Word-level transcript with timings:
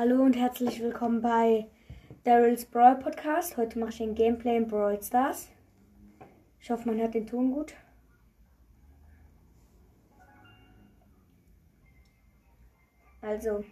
Hallo 0.00 0.22
und 0.22 0.36
herzlich 0.36 0.80
willkommen 0.80 1.22
bei 1.22 1.66
Daryl's 2.22 2.64
Brawl 2.64 2.94
Podcast. 3.00 3.56
Heute 3.56 3.80
mache 3.80 3.90
ich 3.90 4.00
ein 4.00 4.14
Gameplay 4.14 4.56
in 4.56 4.68
Brawl 4.68 5.02
Stars. 5.02 5.48
Ich 6.60 6.70
hoffe, 6.70 6.86
man 6.86 7.00
hört 7.00 7.14
den 7.14 7.26
Ton 7.26 7.50
gut. 7.50 7.74
Also, 13.22 13.64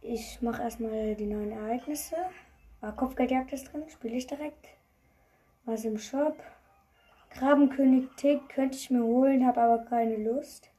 ich 0.00 0.40
mache 0.40 0.62
erstmal 0.62 1.14
die 1.14 1.26
neuen 1.26 1.52
Ereignisse. 1.52 2.16
Ah, 2.80 2.92
Kopfgeldjagd 2.92 3.52
ist 3.52 3.70
drin, 3.70 3.82
spiele 3.90 4.16
ich 4.16 4.26
direkt. 4.26 4.66
Was 5.66 5.84
im 5.84 5.98
Shop. 5.98 6.42
Grabenkönig 7.28 8.08
Tick 8.16 8.48
könnte 8.48 8.78
ich 8.78 8.88
mir 8.88 9.04
holen, 9.04 9.44
habe 9.44 9.60
aber 9.60 9.84
keine 9.84 10.16
Lust. 10.16 10.70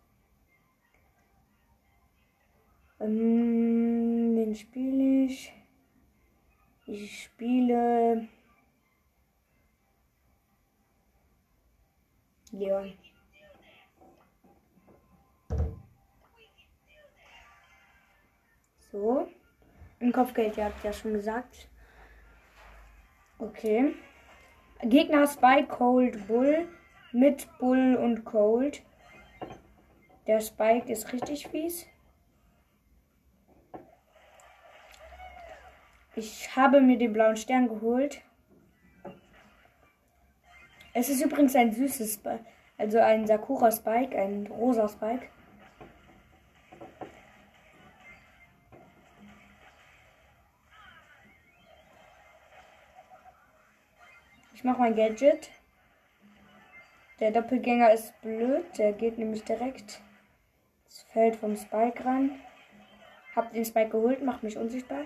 Ähm, 2.99 4.35
den 4.35 4.55
spiele 4.55 5.25
ich. 5.25 5.53
Ich 6.85 7.23
spiele 7.23 8.27
Leon. 12.51 12.93
So. 18.91 19.27
Ein 19.99 20.11
Kopfgeld, 20.11 20.57
ihr 20.57 20.65
habt 20.65 20.83
ja 20.83 20.93
schon 20.93 21.13
gesagt. 21.13 21.67
Okay. 23.39 23.93
Gegner 24.81 25.27
Spike, 25.27 25.67
Cold, 25.67 26.27
Bull. 26.27 26.67
Mit 27.11 27.47
Bull 27.59 27.95
und 27.95 28.25
Cold. 28.25 28.83
Der 30.27 30.39
Spike 30.39 30.91
ist 30.91 31.11
richtig 31.13 31.47
fies. 31.47 31.85
Ich 36.17 36.55
habe 36.55 36.79
mir 36.79 36.97
den 36.97 37.11
blauen 37.11 37.35
Stern 37.35 37.67
geholt. 37.67 38.21
Es 40.93 41.09
ist 41.09 41.21
übrigens 41.21 41.55
ein 41.57 41.73
süßes. 41.73 42.21
Also 42.77 42.99
ein 42.99 43.27
Sakura 43.27 43.69
Spike, 43.69 44.17
ein 44.17 44.47
rosa 44.47 44.87
Spike. 44.87 45.27
Ich 54.53 54.63
mache 54.63 54.79
mein 54.79 54.95
Gadget. 54.95 55.51
Der 57.19 57.31
Doppelgänger 57.31 57.91
ist 57.91 58.19
blöd. 58.21 58.65
Der 58.77 58.93
geht 58.93 59.17
nämlich 59.17 59.43
direkt 59.43 60.01
ins 60.85 61.03
Feld 61.11 61.35
vom 61.35 61.57
Spike 61.57 62.05
ran. 62.05 62.39
Hab 63.35 63.51
den 63.51 63.65
Spike 63.65 63.89
geholt, 63.89 64.23
macht 64.23 64.43
mich 64.43 64.57
unsichtbar. 64.57 65.05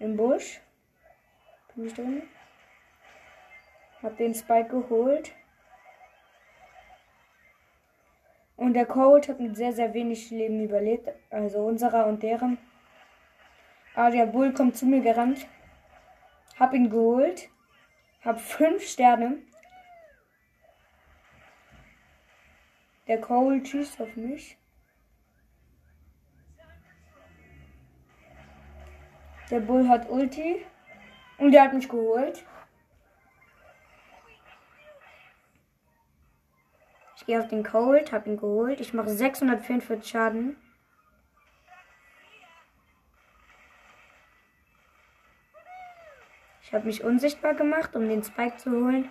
Im 0.00 0.16
Busch. 0.16 0.62
Bin 1.74 1.86
ich 1.86 1.94
drin? 1.94 2.22
Hab 4.02 4.16
den 4.16 4.34
Spike 4.34 4.70
geholt. 4.70 5.30
Und 8.56 8.72
der 8.72 8.86
Cold 8.86 9.28
hat 9.28 9.40
mit 9.40 9.56
sehr, 9.56 9.74
sehr 9.74 9.92
wenig 9.92 10.30
Leben 10.30 10.58
überlebt. 10.64 11.10
Also 11.28 11.58
unserer 11.58 12.06
und 12.06 12.22
deren. 12.22 12.56
Aber 13.94 14.10
der 14.10 14.24
Bull 14.24 14.54
kommt 14.54 14.74
zu 14.74 14.86
mir 14.86 15.02
gerannt. 15.02 15.46
Hab 16.58 16.72
ihn 16.72 16.88
geholt. 16.88 17.50
Hab 18.22 18.40
fünf 18.40 18.82
Sterne. 18.82 19.42
Der 23.06 23.20
Cole 23.20 23.64
schießt 23.64 24.00
auf 24.00 24.16
mich. 24.16 24.56
Der 29.50 29.60
Bull 29.60 29.88
hat 29.88 30.08
Ulti. 30.08 30.64
Und 31.38 31.52
der 31.52 31.64
hat 31.64 31.72
mich 31.72 31.88
geholt. 31.88 32.44
Ich 37.16 37.26
gehe 37.26 37.40
auf 37.40 37.48
den 37.48 37.64
Cold, 37.64 38.12
hab 38.12 38.26
ihn 38.26 38.36
geholt. 38.36 38.80
Ich 38.80 38.94
mache 38.94 39.10
644 39.10 40.08
Schaden. 40.08 40.56
Ich 46.62 46.72
habe 46.72 46.86
mich 46.86 47.02
unsichtbar 47.02 47.54
gemacht, 47.54 47.96
um 47.96 48.08
den 48.08 48.22
Spike 48.22 48.58
zu 48.58 48.70
holen. 48.70 49.10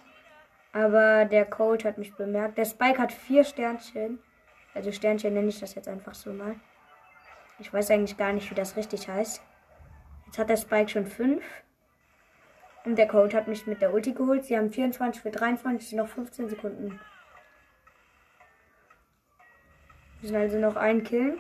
Aber 0.71 1.25
der 1.25 1.45
Cold 1.45 1.83
hat 1.83 1.97
mich 1.97 2.15
bemerkt. 2.15 2.57
Der 2.57 2.65
Spike 2.65 2.99
hat 2.99 3.11
vier 3.11 3.43
Sternchen. 3.43 4.19
Also 4.73 4.91
Sternchen 4.91 5.33
nenne 5.33 5.49
ich 5.49 5.59
das 5.59 5.75
jetzt 5.75 5.87
einfach 5.87 6.13
so 6.13 6.31
mal. 6.31 6.55
Ich 7.59 7.73
weiß 7.73 7.91
eigentlich 7.91 8.15
gar 8.15 8.31
nicht, 8.31 8.49
wie 8.49 8.55
das 8.55 8.77
richtig 8.77 9.09
heißt. 9.09 9.43
Jetzt 10.29 10.37
hat 10.37 10.49
der 10.49 10.57
Spike 10.57 10.89
schon 10.89 11.07
fünf. 11.07 11.43
Und 12.85 12.99
der 12.99 13.07
Cold 13.07 13.33
hat 13.33 13.47
mich 13.47 13.65
mit 13.65 13.81
der 13.81 13.91
Ulti 13.91 14.13
geholt. 14.13 14.45
Sie 14.45 14.55
haben 14.55 14.69
24 14.69 15.23
für 15.23 15.31
23, 15.31 15.93
noch 15.93 16.07
15 16.07 16.49
Sekunden. 16.49 16.99
Wir 20.21 20.29
sind 20.29 20.37
also 20.37 20.59
noch 20.59 20.75
ein 20.75 21.03
Kill. 21.03 21.39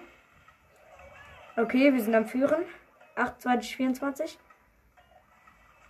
Okay, 1.55 1.93
wir 1.93 2.01
sind 2.01 2.15
am 2.15 2.25
Führen. 2.25 2.63
28, 3.13 3.75
24. 3.75 4.39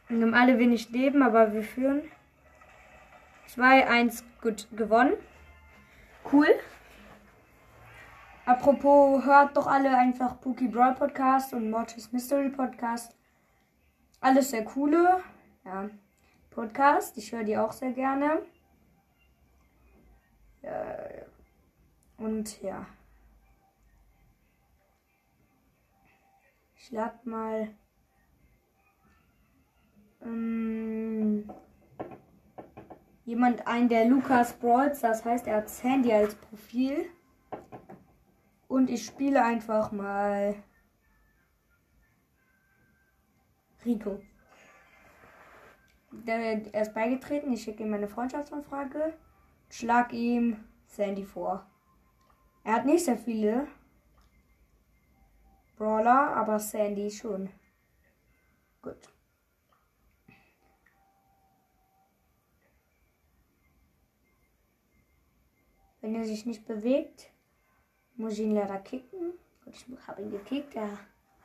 Wir 0.10 0.22
haben 0.22 0.34
alle 0.34 0.60
wenig 0.60 0.90
Leben, 0.90 1.24
aber 1.24 1.54
wir 1.54 1.64
führen. 1.64 2.02
2-1 3.48 4.24
gut 4.42 4.68
gewonnen. 4.76 5.14
Cool. 6.30 6.54
Apropos, 8.50 9.24
hört 9.26 9.56
doch 9.56 9.68
alle 9.68 9.96
einfach 9.96 10.42
Pookie 10.42 10.70
Brawl 10.70 10.96
Podcast 10.96 11.54
und 11.54 11.70
Mortis 11.70 12.12
Mystery 12.12 12.50
Podcast. 12.50 13.16
Alles 14.22 14.50
sehr 14.50 14.66
coole 14.66 15.22
ja, 15.64 15.88
Podcast. 16.50 17.16
Ich 17.20 17.32
höre 17.32 17.44
die 17.44 17.56
auch 17.56 17.72
sehr 17.72 17.92
gerne. 17.92 18.42
Äh, 20.64 21.26
und 22.18 22.60
ja. 22.64 22.88
Ich 26.76 26.90
lade 26.90 27.20
mal 27.26 27.70
ähm, 30.24 31.52
jemand 33.26 33.68
ein, 33.68 33.88
der 33.90 34.06
Lukas 34.06 34.54
Brawls, 34.54 35.02
das 35.02 35.24
heißt, 35.24 35.46
er 35.46 35.58
hat 35.58 35.70
Sandy 35.70 36.12
als 36.12 36.34
Profil. 36.34 37.12
Und 38.70 38.92
ich 38.92 39.04
spiele 39.04 39.44
einfach 39.44 39.92
mal 39.92 40.56
Rico. 43.84 44.22
Der, 46.12 46.64
er 46.72 46.82
ist 46.84 46.94
beigetreten, 46.94 47.52
ich 47.52 47.64
schicke 47.64 47.82
ihm 47.82 47.90
meine 47.90 48.08
Freundschaftsanfrage, 48.08 49.18
schlag 49.72 50.14
ihm 50.14 50.64
Sandy 50.86 51.26
vor. 51.26 51.68
Er 52.64 52.74
hat 52.74 52.86
nicht 52.86 53.06
sehr 53.06 53.18
viele 53.18 53.68
Brawler, 55.76 56.36
aber 56.36 56.60
Sandy 56.60 57.10
schon. 57.10 57.50
Gut. 58.84 59.10
Wenn 66.02 66.14
er 66.14 66.26
sich 66.26 66.46
nicht 66.46 66.68
bewegt, 66.68 67.32
muss 68.20 68.34
ich 68.34 68.40
ihn 68.40 68.54
leider 68.54 68.78
kicken. 68.80 69.34
Ich 69.66 69.86
habe 70.08 70.22
ihn 70.22 70.32
gekickt, 70.32 70.76
er 70.76 70.90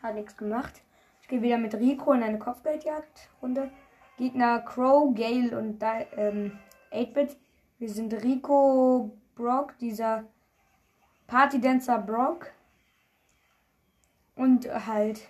hat 0.03 0.15
nichts 0.15 0.37
gemacht. 0.37 0.83
Ich 1.23 1.29
gehe 1.29 1.41
wieder 1.41 1.57
mit 1.57 1.75
Rico 1.75 2.13
in 2.13 2.23
eine 2.23 2.39
Kopfgeldjagd-Runde. 2.39 3.71
Gegner 4.19 4.61
Crow, 4.61 5.15
Gale 5.15 5.59
und 5.59 5.83
ähm, 6.17 6.59
8-Bit. 6.93 7.37
Wir 7.79 7.89
sind 7.89 8.13
Rico, 8.23 9.17
Brock, 9.35 9.77
dieser 9.79 10.25
Partydancer 11.27 11.99
Brock. 11.99 12.53
Und 14.37 14.69
halt 14.87 15.29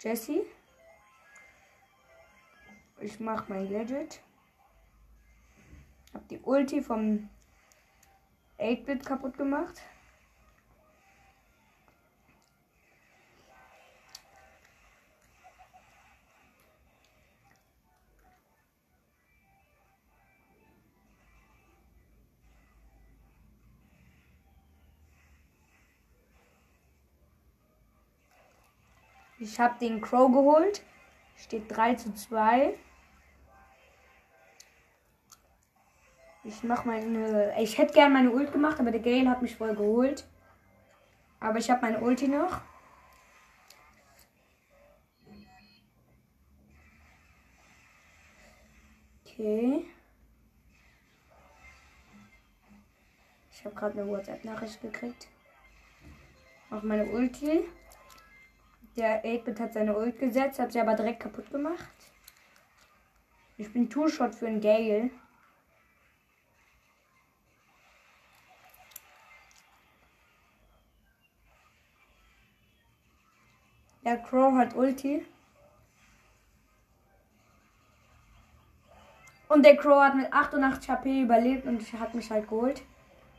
Jesse. 0.00 0.42
Ich 3.00 3.20
mache 3.20 3.44
mein 3.48 3.70
Gadget. 3.70 4.20
Hab 6.14 6.26
die 6.28 6.40
Ulti 6.40 6.82
vom 6.82 7.28
8-Bit 8.58 9.06
kaputt 9.06 9.38
gemacht. 9.38 9.80
Ich 29.38 29.60
habe 29.60 29.78
den 29.78 30.00
Crow 30.00 30.30
geholt. 30.32 30.82
Steht 31.36 31.64
3 31.68 31.94
zu 31.94 32.12
2. 32.14 32.76
Ich 36.44 36.64
mach 36.64 36.84
meine. 36.84 37.54
Ich 37.60 37.78
hätte 37.78 37.94
gern 37.94 38.12
meine 38.12 38.30
Ult 38.30 38.52
gemacht, 38.52 38.80
aber 38.80 38.90
der 38.90 39.00
Gale 39.00 39.28
hat 39.28 39.42
mich 39.42 39.56
voll 39.56 39.74
geholt. 39.74 40.26
Aber 41.40 41.58
ich 41.58 41.70
habe 41.70 41.82
meine 41.82 42.00
Ulti 42.00 42.26
noch. 42.26 42.60
Okay. 49.24 49.84
Ich 53.52 53.64
habe 53.64 53.74
gerade 53.74 54.00
eine 54.00 54.10
WhatsApp-Nachricht 54.10 54.80
gekriegt. 54.80 55.28
Auf 56.70 56.82
meine 56.82 57.06
Ulti. 57.06 57.68
Der 58.98 59.24
8-Bit 59.24 59.60
hat 59.60 59.74
seine 59.74 59.96
Ult 59.96 60.18
gesetzt, 60.18 60.58
hat 60.58 60.72
sie 60.72 60.80
aber 60.80 60.94
direkt 60.94 61.20
kaputt 61.20 61.48
gemacht. 61.52 61.94
Ich 63.56 63.72
bin 63.72 63.88
Two-Shot 63.88 64.34
für 64.34 64.48
einen 64.48 64.60
Gale. 64.60 65.10
Der 74.04 74.18
Crow 74.18 74.56
hat 74.56 74.74
Ulti. 74.74 75.24
Und 79.48 79.64
der 79.64 79.76
Crow 79.76 80.02
hat 80.02 80.16
mit 80.16 80.32
88 80.32 80.90
HP 80.90 81.22
überlebt 81.22 81.66
und 81.66 81.80
hat 81.92 82.14
mich 82.14 82.28
halt 82.32 82.48
geholt. 82.48 82.82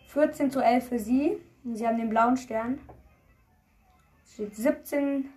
14 0.08 0.52
zu 0.52 0.62
11 0.62 0.88
für 0.88 1.00
sie. 1.00 1.38
Und 1.66 1.76
sie 1.76 1.86
haben 1.86 1.98
den 1.98 2.10
blauen 2.10 2.38
Stern. 2.38 2.80
Steht 4.26 4.56
17. 4.56 5.34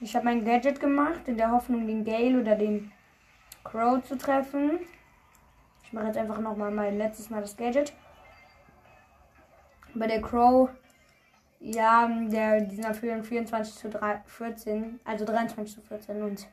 Ich 0.00 0.14
habe 0.14 0.26
mein 0.26 0.44
Gadget 0.44 0.80
gemacht, 0.80 1.26
in 1.26 1.36
der 1.36 1.50
Hoffnung, 1.50 1.86
den 1.86 2.04
Gale 2.04 2.40
oder 2.40 2.54
den 2.54 2.92
Crow 3.64 4.02
zu 4.02 4.16
treffen. 4.16 4.78
Ich 5.82 5.92
mache 5.92 6.06
jetzt 6.06 6.18
einfach 6.18 6.38
nochmal 6.38 6.70
mein 6.70 6.98
letztes 6.98 7.30
Mal 7.30 7.40
das 7.40 7.56
Gadget. 7.56 7.92
Bei 9.94 10.06
der 10.06 10.22
Crow 10.22 10.70
ja, 11.60 12.08
der, 12.08 12.60
dieser 12.60 12.94
Film 12.94 13.24
24 13.24 13.74
zu 13.74 13.88
3, 13.90 14.22
14, 14.26 15.00
also 15.04 15.24
23 15.24 15.74
zu 15.74 15.82
14 15.82 16.22
und 16.22 16.46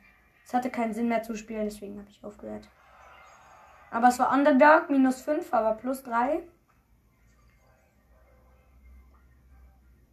es 0.44 0.54
hatte 0.54 0.70
keinen 0.70 0.94
Sinn 0.94 1.08
mehr 1.08 1.22
zu 1.22 1.36
spielen, 1.36 1.64
deswegen 1.64 1.98
habe 1.98 2.08
ich 2.10 2.22
aufgehört. 2.24 2.68
Aber 3.90 4.08
es 4.08 4.18
war 4.18 4.32
Underdog, 4.32 4.90
minus 4.90 5.20
5, 5.22 5.52
aber 5.52 5.74
plus 5.74 6.02
3. 6.02 6.42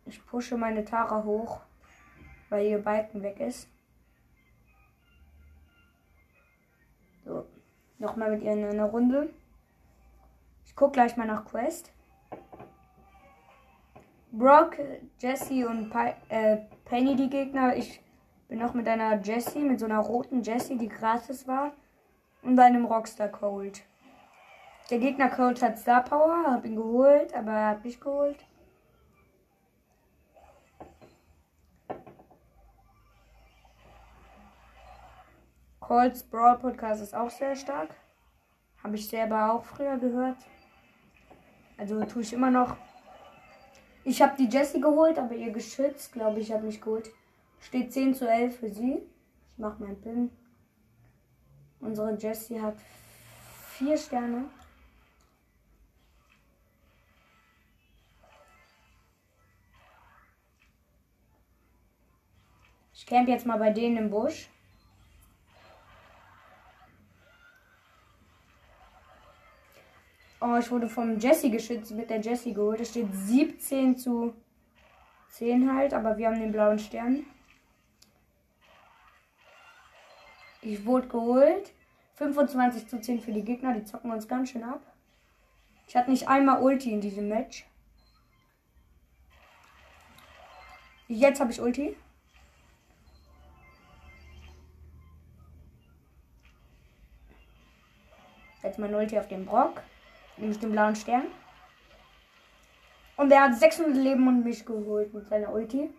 Ich 0.05 0.25
pushe 0.25 0.57
meine 0.57 0.85
Tara 0.85 1.23
hoch, 1.23 1.61
weil 2.53 2.67
ihr 2.67 2.77
Balken 2.77 3.23
weg 3.23 3.39
ist. 3.39 3.67
So, 7.25 7.47
nochmal 7.97 8.29
mit 8.29 8.43
ihr 8.43 8.51
in 8.51 8.63
einer 8.63 8.85
Runde. 8.85 9.33
Ich 10.63 10.75
gucke 10.75 10.91
gleich 10.91 11.17
mal 11.17 11.25
nach 11.25 11.45
Quest. 11.45 11.91
Brock, 14.31 14.77
Jesse 15.17 15.67
und 15.67 15.89
Pi 15.89 16.13
äh, 16.29 16.57
Penny 16.85 17.15
die 17.15 17.29
Gegner. 17.29 17.75
Ich 17.75 17.99
bin 18.47 18.59
noch 18.59 18.75
mit 18.75 18.87
einer 18.87 19.19
Jessie, 19.19 19.63
mit 19.63 19.79
so 19.79 19.87
einer 19.87 19.99
roten 19.99 20.43
Jessie, 20.43 20.77
die 20.77 20.89
gratis 20.89 21.47
war. 21.47 21.73
Und 22.43 22.59
einem 22.59 22.85
Rockstar 22.85 23.29
Cold. 23.29 23.81
Der 24.91 24.99
Gegner 24.99 25.29
Cold 25.29 25.59
hat 25.63 25.79
Star 25.79 26.03
Power, 26.03 26.43
hab 26.45 26.65
ihn 26.65 26.75
geholt, 26.75 27.33
aber 27.33 27.51
er 27.51 27.67
hat 27.69 27.83
mich 27.83 27.99
geholt. 27.99 28.45
Colts 35.87 36.23
Brawl 36.23 36.59
Podcast 36.59 37.03
ist 37.03 37.13
auch 37.13 37.29
sehr 37.29 37.57
stark. 37.57 37.89
Habe 38.81 38.95
ich 38.95 39.05
selber 39.05 39.51
auch 39.51 39.65
früher 39.65 39.97
gehört. 39.97 40.37
Also 41.77 42.01
tue 42.05 42.21
ich 42.21 42.31
immer 42.31 42.49
noch. 42.49 42.77
Ich 44.05 44.21
habe 44.21 44.33
die 44.37 44.47
Jessie 44.47 44.79
geholt, 44.79 45.19
aber 45.19 45.35
ihr 45.35 45.51
Geschütz, 45.51 46.09
glaube 46.09 46.39
ich, 46.39 46.53
hat 46.53 46.63
mich 46.63 46.79
geholt. 46.79 47.09
Steht 47.59 47.91
10 47.91 48.15
zu 48.15 48.29
11 48.29 48.59
für 48.59 48.69
sie. 48.69 49.01
Ich 49.49 49.57
mache 49.57 49.83
meinen 49.83 49.99
Pin. 49.99 50.29
Unsere 51.81 52.15
Jessie 52.15 52.61
hat 52.61 52.77
vier 53.71 53.97
Sterne. 53.97 54.45
Ich 62.93 63.05
camp 63.05 63.27
jetzt 63.27 63.45
mal 63.45 63.59
bei 63.59 63.71
denen 63.71 63.97
im 63.97 64.09
Busch. 64.09 64.47
Oh, 70.53 70.57
ich 70.57 70.69
wurde 70.69 70.87
vom 70.87 71.17
Jesse 71.17 71.49
geschützt, 71.49 71.91
mit 71.95 72.11
der 72.11 72.21
Jesse 72.21 72.53
geholt. 72.53 72.79
Es 72.79 72.89
steht 72.89 73.07
17 73.11 73.97
zu 73.97 74.35
10 75.29 75.73
halt, 75.73 75.95
aber 75.95 76.15
wir 76.15 76.27
haben 76.27 76.39
den 76.39 76.51
blauen 76.51 76.77
Stern. 76.77 77.25
Ich 80.61 80.85
wurde 80.85 81.07
geholt. 81.07 81.73
25 82.15 82.87
zu 82.87 83.01
10 83.01 83.21
für 83.21 83.31
die 83.31 83.43
Gegner, 83.43 83.73
die 83.73 83.83
zocken 83.83 84.11
uns 84.11 84.27
ganz 84.27 84.51
schön 84.51 84.63
ab. 84.63 84.81
Ich 85.87 85.95
hatte 85.95 86.11
nicht 86.11 86.27
einmal 86.27 86.61
Ulti 86.61 86.91
in 86.91 87.01
diesem 87.01 87.29
Match. 87.29 87.65
Jetzt 91.07 91.39
habe 91.39 91.51
ich 91.51 91.59
Ulti. 91.59 91.97
Jetzt 98.61 98.77
mein 98.77 98.93
Ulti 98.93 99.17
auf 99.17 99.27
den 99.27 99.47
Brock. 99.47 99.81
Nämlich 100.37 100.59
den 100.59 100.71
blauen 100.71 100.95
Stern. 100.95 101.25
Und 103.15 103.31
er 103.31 103.43
hat 103.43 103.55
600 103.55 103.95
Leben 103.95 104.27
und 104.27 104.43
mich 104.43 104.65
geholt 104.65 105.13
mit 105.13 105.27
seiner 105.27 105.51
Ulti. 105.53 105.89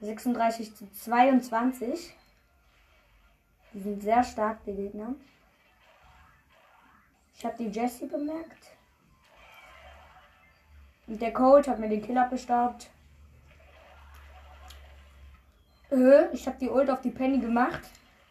36 0.00 0.74
zu 0.74 0.90
22. 0.92 2.14
Die 3.72 3.80
sind 3.80 4.02
sehr 4.02 4.22
stark, 4.24 4.64
die 4.64 4.74
Gegner. 4.74 5.14
Ich 7.36 7.44
habe 7.44 7.56
die 7.56 7.68
Jessie 7.68 8.06
bemerkt. 8.06 8.72
Und 11.06 11.22
der 11.22 11.32
Coach 11.32 11.68
hat 11.68 11.78
mir 11.78 11.88
den 11.88 12.02
Kill 12.02 12.18
abgestaubt. 12.18 12.90
Ich 15.90 16.46
habe 16.46 16.58
die 16.60 16.68
Ult 16.68 16.90
auf 16.90 17.00
die 17.00 17.10
Penny 17.10 17.38
gemacht. 17.38 17.80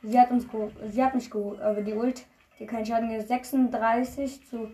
Sie 0.04 0.20
hat 0.20 0.30
uns 0.30 0.46
sie 0.90 1.04
hat 1.04 1.16
mich 1.16 1.32
geholt, 1.32 1.60
aber 1.60 1.82
die 1.82 1.94
Ult 1.94 2.26
die 2.60 2.66
kein 2.66 2.86
Schaden 2.86 3.12
ist 3.12 3.28
36 3.28 4.48
zu 4.48 4.72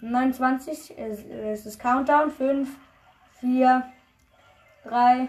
29. 0.00 0.96
Es, 0.96 1.66
ist 1.66 1.78
Countdown. 1.78 2.30
5, 2.30 2.68
4, 3.40 3.92
3, 4.84 5.28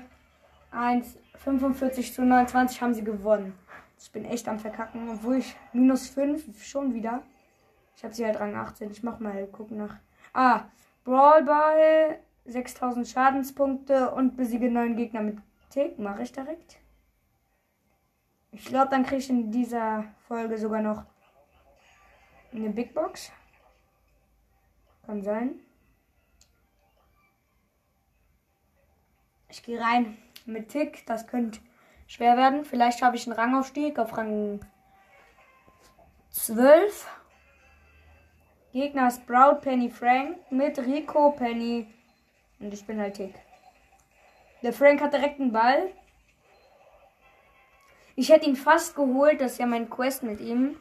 1, 0.72 1.18
45 1.36 2.14
zu 2.14 2.24
29 2.24 2.82
haben 2.82 2.94
sie 2.94 3.04
gewonnen. 3.04 3.54
Ich 4.00 4.12
bin 4.12 4.26
echt 4.26 4.48
am 4.48 4.60
Verkacken, 4.60 5.10
obwohl 5.10 5.38
ich 5.38 5.56
minus 5.74 6.08
5 6.10 6.64
schon 6.64 6.94
wieder. 6.94 7.24
Ich 7.96 8.04
habe 8.04 8.14
sie 8.14 8.26
halt 8.26 8.40
Rang 8.40 8.56
18. 8.56 8.92
Ich 8.92 9.04
mach 9.04 9.20
mal 9.20 9.48
gucken 9.48 9.78
nach. 9.78 9.96
Ah, 10.34 10.66
Brawl 11.04 11.44
Ball, 11.44 12.20
6000 12.46 13.08
Schadenspunkte 13.08 14.12
und 14.12 14.38
besiege 14.38 14.70
neuen 14.70 14.96
Gegner 14.96 15.22
mit 15.22 15.38
Tick. 15.72 15.98
Mache 15.98 16.22
ich 16.22 16.32
direkt. 16.32 16.78
Ich 18.52 18.66
glaube, 18.66 18.90
dann 18.90 19.04
kriege 19.04 19.18
ich 19.18 19.30
in 19.30 19.52
dieser 19.52 20.06
Folge 20.28 20.58
sogar 20.58 20.82
noch 20.82 21.04
eine 22.54 22.70
Big 22.70 22.94
Box. 22.94 23.32
Kann 25.06 25.22
sein. 25.22 25.60
Ich 29.50 29.64
gehe 29.64 29.80
rein 29.80 30.18
mit 30.46 30.70
Tick. 30.70 31.06
Das 31.06 31.28
könnte 31.28 31.60
schwer 32.08 32.38
werden. 32.38 32.66
Vielleicht 32.66 33.02
habe 33.02 33.16
ich 33.16 33.26
einen 33.26 33.38
Rangaufstieg 33.38 34.00
auf 34.00 34.18
Rang 34.18 34.60
12. 36.32 37.08
Gegner 38.74 39.10
Sprout, 39.10 39.62
Penny, 39.62 39.90
Frank 39.90 40.38
mit 40.52 40.78
Rico, 40.80 41.32
Penny. 41.32 41.88
Und 42.60 42.74
ich 42.74 42.86
bin 42.86 43.00
halt 43.00 43.16
Tick. 43.16 43.34
Der 44.62 44.74
Frank 44.74 45.02
hat 45.02 45.14
direkt 45.14 45.40
einen 45.40 45.52
Ball. 45.52 45.92
Ich 48.16 48.30
hätte 48.30 48.48
ihn 48.48 48.56
fast 48.56 48.96
geholt. 48.96 49.40
Das 49.40 49.54
ist 49.54 49.58
ja 49.60 49.66
mein 49.66 49.90
Quest 49.90 50.24
mit 50.24 50.40
ihm. 50.40 50.78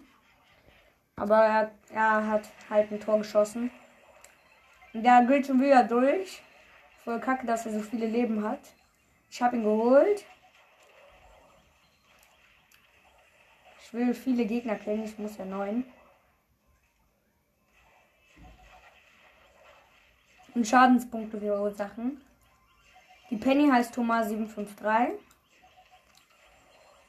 Aber 1.19 1.37
er, 1.37 1.71
er 1.91 2.27
hat 2.29 2.51
halt 2.69 2.93
ein 2.93 3.01
Tor 3.01 3.19
geschossen. 3.19 3.71
Und 4.93 5.03
der 5.03 5.25
geht 5.25 5.47
schon 5.47 5.61
wieder 5.61 5.83
durch. 5.83 6.43
Voll 7.05 7.21
kacke, 7.21 7.47
dass 7.47 7.65
er 7.65 7.73
so 7.73 7.81
viele 7.81 8.07
Leben 8.07 8.47
hat. 8.47 8.61
Ich 9.31 9.41
habe 9.41 9.57
ihn 9.57 9.63
geholt. 9.63 10.27
Ich 13.83 13.93
will 13.95 14.13
viele 14.13 14.45
Gegner 14.45 14.77
killen, 14.77 15.05
ich 15.05 15.17
muss 15.19 15.39
ja 15.39 15.45
neun. 15.47 15.85
Und 20.55 20.67
Schadenspunkte 20.67 21.39
verursachen. 21.41 22.21
Die 23.31 23.37
Penny 23.37 23.69
heißt 23.69 23.95
Thomas 23.95 24.29
753. 24.29 25.19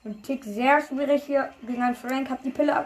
Und 0.04 0.24
Tick 0.24 0.46
sehr 0.46 0.80
schwierig 0.82 1.24
hier 1.24 1.54
gegen 1.62 1.82
einen 1.82 1.96
Frank. 1.96 2.30
Hab 2.30 2.42
die 2.44 2.52
Pille 2.52 2.76
ab 2.76 2.86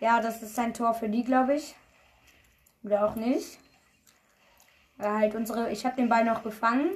Ja, 0.00 0.20
das 0.20 0.42
ist 0.42 0.58
ein 0.58 0.74
Tor 0.74 0.94
für 0.94 1.08
die, 1.08 1.24
glaube 1.24 1.54
ich. 1.54 1.74
Oder 2.84 3.04
auch 3.04 3.16
nicht. 3.16 3.58
Ja, 4.98 5.18
halt 5.18 5.34
unsere. 5.34 5.70
Ich 5.70 5.84
habe 5.84 5.96
den 5.96 6.08
Ball 6.08 6.24
noch 6.24 6.42
gefangen. 6.42 6.90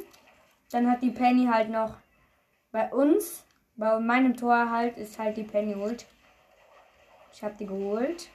Dann 0.70 0.90
hat 0.90 1.02
die 1.02 1.10
Penny 1.10 1.46
halt 1.46 1.68
noch 1.68 1.96
bei 2.70 2.90
uns, 2.90 3.44
bei 3.76 3.98
meinem 4.00 4.36
Tor 4.36 4.70
halt, 4.70 4.96
ist 4.96 5.18
halt 5.18 5.36
die 5.36 5.42
Penny 5.42 5.74
holt. 5.74 6.06
Ich 7.32 7.42
habe 7.42 7.54
die 7.54 7.66
geholt. 7.66 8.30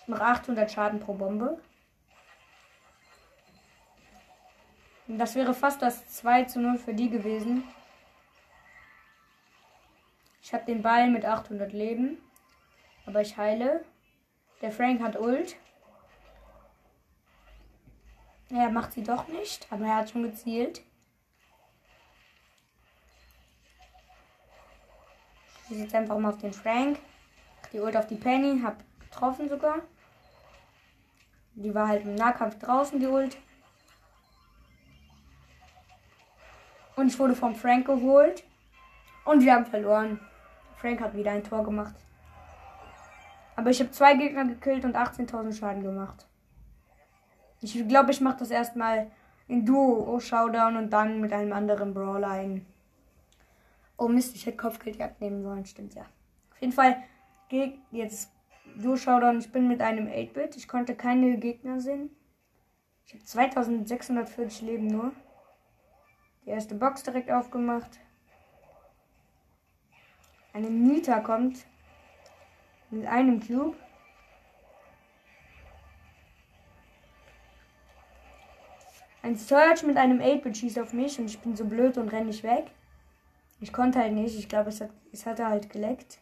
Ich 0.00 0.08
mache 0.08 0.24
800 0.24 0.70
Schaden 0.70 1.00
pro 1.00 1.14
Bombe. 1.14 1.60
Und 5.08 5.18
das 5.18 5.34
wäre 5.34 5.52
fast 5.52 5.82
das 5.82 6.06
2 6.08 6.44
zu 6.44 6.60
0 6.60 6.78
für 6.78 6.94
die 6.94 7.10
gewesen. 7.10 7.64
Ich 10.42 10.54
habe 10.54 10.64
den 10.64 10.82
Ball 10.82 11.10
mit 11.10 11.24
800 11.24 11.72
Leben. 11.72 12.18
Aber 13.06 13.20
ich 13.20 13.36
heile. 13.36 13.84
Der 14.60 14.70
Frank 14.70 15.02
hat 15.02 15.18
Ult. 15.18 15.56
Er 18.50 18.70
macht 18.70 18.92
sie 18.92 19.02
doch 19.02 19.28
nicht, 19.28 19.66
aber 19.70 19.86
er 19.86 19.96
hat 19.96 20.10
schon 20.10 20.22
gezielt. 20.22 20.82
Ich 25.70 25.78
jetzt 25.78 25.94
einfach 25.94 26.18
mal 26.18 26.28
auf 26.28 26.38
den 26.38 26.52
Frank. 26.52 26.98
Die 27.72 27.80
Ult 27.80 27.96
auf 27.96 28.06
die 28.06 28.16
Penny. 28.16 28.60
Hab 28.62 28.84
getroffen 29.00 29.48
sogar. 29.48 29.80
Die 31.54 31.74
war 31.74 31.88
halt 31.88 32.04
im 32.04 32.14
Nahkampf 32.14 32.58
draußen, 32.58 33.00
die 33.00 33.06
Ult. 33.06 33.36
Und 36.96 37.08
ich 37.08 37.18
wurde 37.18 37.34
vom 37.34 37.54
Frank 37.54 37.86
geholt. 37.86 38.44
Und 39.24 39.42
wir 39.42 39.54
haben 39.54 39.66
verloren. 39.66 40.20
Frank 40.76 41.00
hat 41.00 41.14
wieder 41.14 41.30
ein 41.30 41.44
Tor 41.44 41.64
gemacht. 41.64 41.94
Aber 43.62 43.70
ich 43.70 43.78
habe 43.78 43.92
zwei 43.92 44.14
Gegner 44.16 44.44
gekillt 44.44 44.84
und 44.84 44.96
18.000 44.96 45.52
Schaden 45.52 45.84
gemacht. 45.84 46.26
Ich 47.60 47.86
glaube, 47.86 48.10
ich 48.10 48.20
mache 48.20 48.38
das 48.38 48.50
erstmal 48.50 49.08
in 49.46 49.64
Duo 49.64 50.18
Showdown 50.18 50.76
und 50.76 50.90
dann 50.92 51.20
mit 51.20 51.32
einem 51.32 51.52
anderen 51.52 51.94
Brawler 51.94 52.30
ein. 52.30 52.66
Oh 53.96 54.08
Mist, 54.08 54.34
ich 54.34 54.46
hätte 54.46 54.56
Kopfgeldjagd 54.56 55.20
nehmen 55.20 55.44
sollen, 55.44 55.64
stimmt 55.64 55.94
ja. 55.94 56.02
Auf 56.50 56.60
jeden 56.60 56.72
Fall 56.72 57.04
geht 57.48 57.78
jetzt 57.92 58.32
Duo 58.78 58.96
Showdown. 58.96 59.38
Ich 59.38 59.52
bin 59.52 59.68
mit 59.68 59.80
einem 59.80 60.08
8-Bit. 60.08 60.56
Ich 60.56 60.66
konnte 60.66 60.96
keine 60.96 61.38
Gegner 61.38 61.78
sehen. 61.80 62.10
Ich 63.06 63.14
habe 63.14 63.22
2640 63.22 64.62
Leben 64.62 64.88
nur. 64.88 65.12
Die 66.44 66.50
erste 66.50 66.74
Box 66.74 67.04
direkt 67.04 67.30
aufgemacht. 67.30 68.00
Eine 70.52 70.68
Nita 70.68 71.20
kommt 71.20 71.64
mit 72.92 73.06
einem 73.06 73.40
Cube. 73.40 73.76
Ein 79.22 79.36
Search 79.36 79.82
mit 79.84 79.96
einem 79.96 80.20
8-Bit 80.20 80.56
schießt 80.56 80.78
auf 80.78 80.92
mich 80.92 81.18
und 81.18 81.26
ich 81.26 81.38
bin 81.38 81.56
so 81.56 81.64
blöd 81.64 81.96
und 81.96 82.12
renne 82.12 82.26
nicht 82.26 82.42
weg. 82.42 82.70
Ich 83.60 83.72
konnte 83.72 84.00
halt 84.00 84.12
nicht. 84.12 84.36
Ich 84.38 84.48
glaube, 84.48 84.70
es, 84.70 84.80
hat, 84.80 84.90
es 85.12 85.24
hatte 85.24 85.46
halt 85.46 85.70
geleckt. 85.70 86.18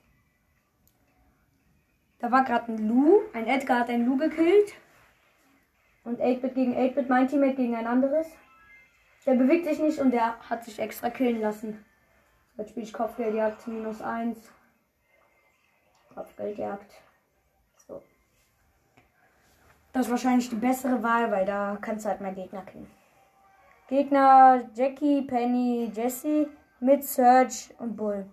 Da 2.19 2.31
war 2.31 2.45
gerade 2.45 2.71
ein 2.71 2.87
Lu. 2.87 3.21
Ein 3.33 3.47
Edgar 3.47 3.81
hat 3.81 3.89
einen 3.89 4.07
Lu 4.07 4.19
gekillt. 4.19 4.75
Und 6.05 6.21
8-Bit 6.21 6.55
gegen 6.55 6.77
8-Bit, 6.77 7.09
mein 7.09 7.29
Teammate 7.29 7.57
gegen 7.57 7.75
ein 7.75 7.87
anderes. 7.87 8.27
Der 9.25 9.35
bewegt 9.35 9.67
sich 9.67 9.79
nicht 9.79 9.99
und 9.99 10.13
der 10.13 10.39
hat 10.49 10.65
sich 10.65 10.79
extra 10.79 11.11
killen 11.11 11.41
lassen. 11.41 11.85
Jetzt 12.57 12.71
spiele 12.71 12.85
ich 12.85 12.93
Kopfgeldjagd 12.93 13.67
minus 13.69 14.03
1. 14.03 14.39
Kopfgeldjagd. 16.15 16.93
So. 17.87 18.03
Das 19.93 20.07
ist 20.07 20.11
wahrscheinlich 20.11 20.51
die 20.51 20.57
bessere 20.57 21.03
Wahl, 21.03 21.31
weil 21.31 21.47
da 21.47 21.79
kannst 21.81 22.05
du 22.05 22.09
halt 22.09 22.21
mal 22.21 22.35
Gegner 22.35 22.63
killen. 22.63 22.91
Gegner 23.89 24.69
Jackie, 24.75 25.23
Penny, 25.23 25.91
Jesse 25.93 26.49
mit 26.79 27.05
Surge 27.05 27.75
und 27.79 27.97
Bull. 27.97 28.25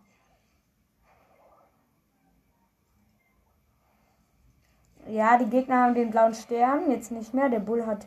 Ja, 5.07 5.37
die 5.37 5.49
Gegner 5.49 5.83
haben 5.83 5.95
den 5.95 6.11
blauen 6.11 6.33
Stern, 6.33 6.91
jetzt 6.91 7.11
nicht 7.11 7.33
mehr. 7.33 7.49
Der 7.49 7.59
Bull 7.59 7.85
hat 7.85 8.05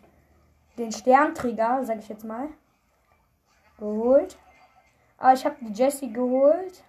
den 0.77 0.93
Sternträger, 0.93 1.85
sag 1.85 1.99
ich 1.99 2.09
jetzt 2.09 2.25
mal, 2.25 2.49
geholt. 3.79 4.39
Aber 5.19 5.33
ich 5.33 5.45
habe 5.45 5.57
die 5.61 5.73
Jessie 5.73 6.13
geholt. 6.13 6.85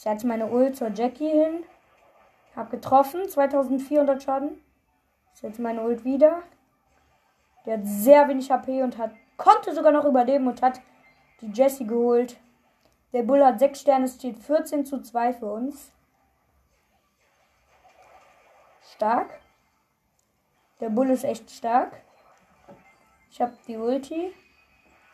Setze 0.00 0.26
meine 0.26 0.46
Ult 0.46 0.76
zur 0.76 0.88
Jackie 0.88 1.28
hin. 1.28 1.64
Hab 2.56 2.70
getroffen. 2.70 3.28
2400 3.28 4.22
Schaden. 4.22 4.62
Ich 5.34 5.40
setze 5.40 5.60
meine 5.60 5.82
Ult 5.82 6.04
wieder. 6.04 6.42
Der 7.66 7.78
hat 7.78 7.84
sehr 7.84 8.26
wenig 8.28 8.50
HP 8.50 8.82
und 8.82 8.96
hat 8.96 9.12
konnte 9.36 9.74
sogar 9.74 9.92
noch 9.92 10.06
überleben 10.06 10.48
und 10.48 10.62
hat 10.62 10.80
die 11.42 11.50
Jessie 11.52 11.86
geholt. 11.86 12.38
Der 13.12 13.22
Bull 13.22 13.44
hat 13.44 13.58
6 13.58 13.80
Sterne, 13.80 14.08
steht 14.08 14.38
14 14.38 14.86
zu 14.86 15.02
2 15.02 15.34
für 15.34 15.52
uns. 15.52 15.92
Stark. 18.94 19.40
Der 20.80 20.88
Bull 20.88 21.10
ist 21.10 21.24
echt 21.24 21.50
stark. 21.50 22.02
Ich 23.30 23.40
habe 23.40 23.52
die 23.66 23.76
Ulti. 23.76 24.32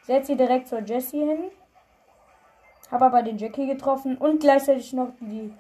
Setze 0.03 0.29
sie 0.29 0.37
direkt 0.37 0.69
zur 0.69 0.81
Jessie 0.81 1.25
hin. 1.25 1.51
Habe 2.91 3.07
aber 3.07 3.23
den 3.23 3.39
Jackie 3.39 3.67
getroffen 3.67 4.17
und 4.17 4.41
gleichzeitig 4.41 4.93
noch 4.93 5.11
die 5.21 5.53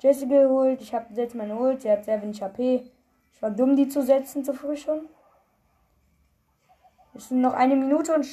Jessie 0.00 0.28
geholt. 0.28 0.80
Ich 0.82 0.94
habe 0.94 1.06
jetzt 1.14 1.34
meine 1.34 1.56
Ult. 1.56 1.82
Sie 1.82 1.90
hat 1.90 2.04
sehr 2.04 2.20
wenig 2.20 2.42
HP. 2.42 2.84
Ich 3.32 3.42
war 3.42 3.50
dumm, 3.50 3.74
die 3.76 3.88
zu 3.88 4.02
setzen 4.02 4.44
zu 4.44 4.52
früh 4.52 4.76
schon. 4.76 5.08
Es 7.14 7.28
sind 7.28 7.40
noch 7.40 7.54
eine 7.54 7.76
Minute 7.76 8.14
und 8.14 8.26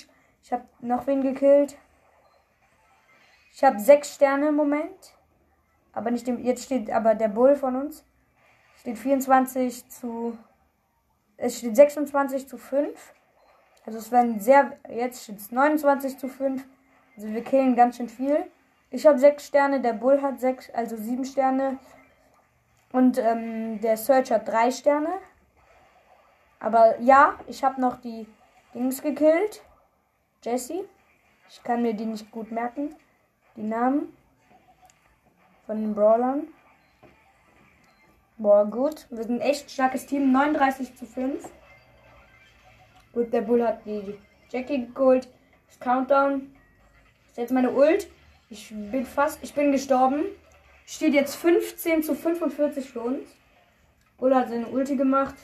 ich 0.43 0.51
habe 0.51 0.65
noch 0.79 1.07
wen 1.07 1.21
gekillt. 1.21 1.77
Ich 3.53 3.63
habe 3.63 3.79
sechs 3.79 4.15
Sterne 4.15 4.49
im 4.49 4.55
Moment. 4.55 5.13
Aber 5.93 6.11
nicht 6.11 6.25
dem. 6.27 6.43
Jetzt 6.43 6.65
steht 6.65 6.89
aber 6.89 7.15
der 7.15 7.27
Bull 7.27 7.55
von 7.55 7.75
uns. 7.75 8.03
Steht 8.79 8.97
24 8.97 9.87
zu. 9.89 10.37
Es 11.37 11.57
steht 11.57 11.75
26 11.75 12.47
zu 12.47 12.57
5. 12.57 13.13
Also 13.85 13.99
es 13.99 14.11
werden 14.11 14.39
sehr. 14.39 14.77
Jetzt 14.89 15.23
steht 15.23 15.37
es 15.37 15.51
29 15.51 16.17
zu 16.17 16.27
5. 16.27 16.65
Also 17.15 17.29
wir 17.29 17.43
killen 17.43 17.75
ganz 17.75 17.97
schön 17.97 18.09
viel. 18.09 18.45
Ich 18.89 19.05
habe 19.05 19.17
6 19.17 19.47
Sterne, 19.47 19.81
der 19.81 19.93
Bull 19.93 20.21
hat 20.21 20.39
6, 20.39 20.71
also 20.71 20.97
7 20.97 21.23
Sterne. 21.25 21.79
Und 22.91 23.17
ähm, 23.17 23.79
der 23.79 23.95
Search 23.97 24.31
hat 24.31 24.47
3 24.47 24.71
Sterne. 24.71 25.13
Aber 26.59 26.99
ja, 26.99 27.39
ich 27.47 27.63
habe 27.63 27.79
noch 27.79 27.97
die 28.01 28.27
Dings 28.73 29.01
gekillt. 29.01 29.63
Jesse. 30.43 30.85
Ich 31.49 31.63
kann 31.63 31.81
mir 31.81 31.93
die 31.93 32.05
nicht 32.05 32.31
gut 32.31 32.51
merken. 32.51 32.95
Die 33.55 33.63
Namen 33.63 34.15
von 35.65 35.81
den 35.81 35.95
Brawlern. 35.95 36.47
Boah, 38.37 38.65
gut. 38.65 39.07
Wir 39.09 39.23
sind 39.23 39.39
echt 39.41 39.69
starkes 39.69 40.05
Team. 40.05 40.31
39 40.31 40.95
zu 40.95 41.05
5. 41.05 41.49
Gut, 43.13 43.31
der 43.33 43.41
Bull 43.41 43.65
hat 43.65 43.85
die 43.85 44.17
Jackie 44.49 44.91
geholt. 44.93 45.29
Das 45.67 45.79
Countdown. 45.79 46.55
Jetzt 47.35 47.51
meine 47.51 47.71
Ult. 47.71 48.09
Ich 48.49 48.69
bin 48.69 49.05
fast, 49.05 49.41
ich 49.41 49.53
bin 49.53 49.71
gestorben. 49.71 50.25
Steht 50.85 51.13
jetzt 51.13 51.35
15 51.35 52.03
zu 52.03 52.15
45 52.15 52.89
für 52.89 52.99
uns. 52.99 53.29
Bull 54.17 54.35
hat 54.35 54.49
seine 54.49 54.67
Ulti 54.67 54.97
gemacht. 54.97 55.35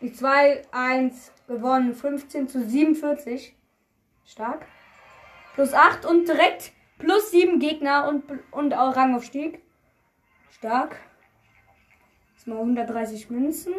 Die 0.00 0.12
2, 0.12 0.62
1 0.70 1.32
gewonnen. 1.48 1.94
15 1.94 2.48
zu 2.48 2.62
47. 2.62 3.56
Stark. 4.24 4.66
Plus 5.54 5.72
8 5.74 6.06
und 6.06 6.28
direkt 6.28 6.72
plus 6.98 7.32
7 7.32 7.58
Gegner 7.58 8.06
und, 8.08 8.24
und 8.52 8.74
auch 8.74 8.94
Rangaufstieg. 8.94 9.60
Stark. 10.50 11.00
Jetzt 12.34 12.46
mal 12.46 12.58
130 12.58 13.30
Münzen. 13.30 13.74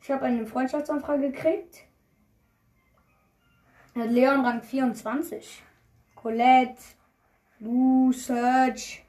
Ich 0.00 0.10
habe 0.12 0.26
eine 0.26 0.46
Freundschaftsanfrage 0.46 1.32
gekriegt. 1.32 1.87
Leon 4.04 4.44
Rang 4.44 4.62
24. 4.62 5.62
Colette, 6.14 6.82
Lou, 7.60 8.12
Serge, 8.12 9.02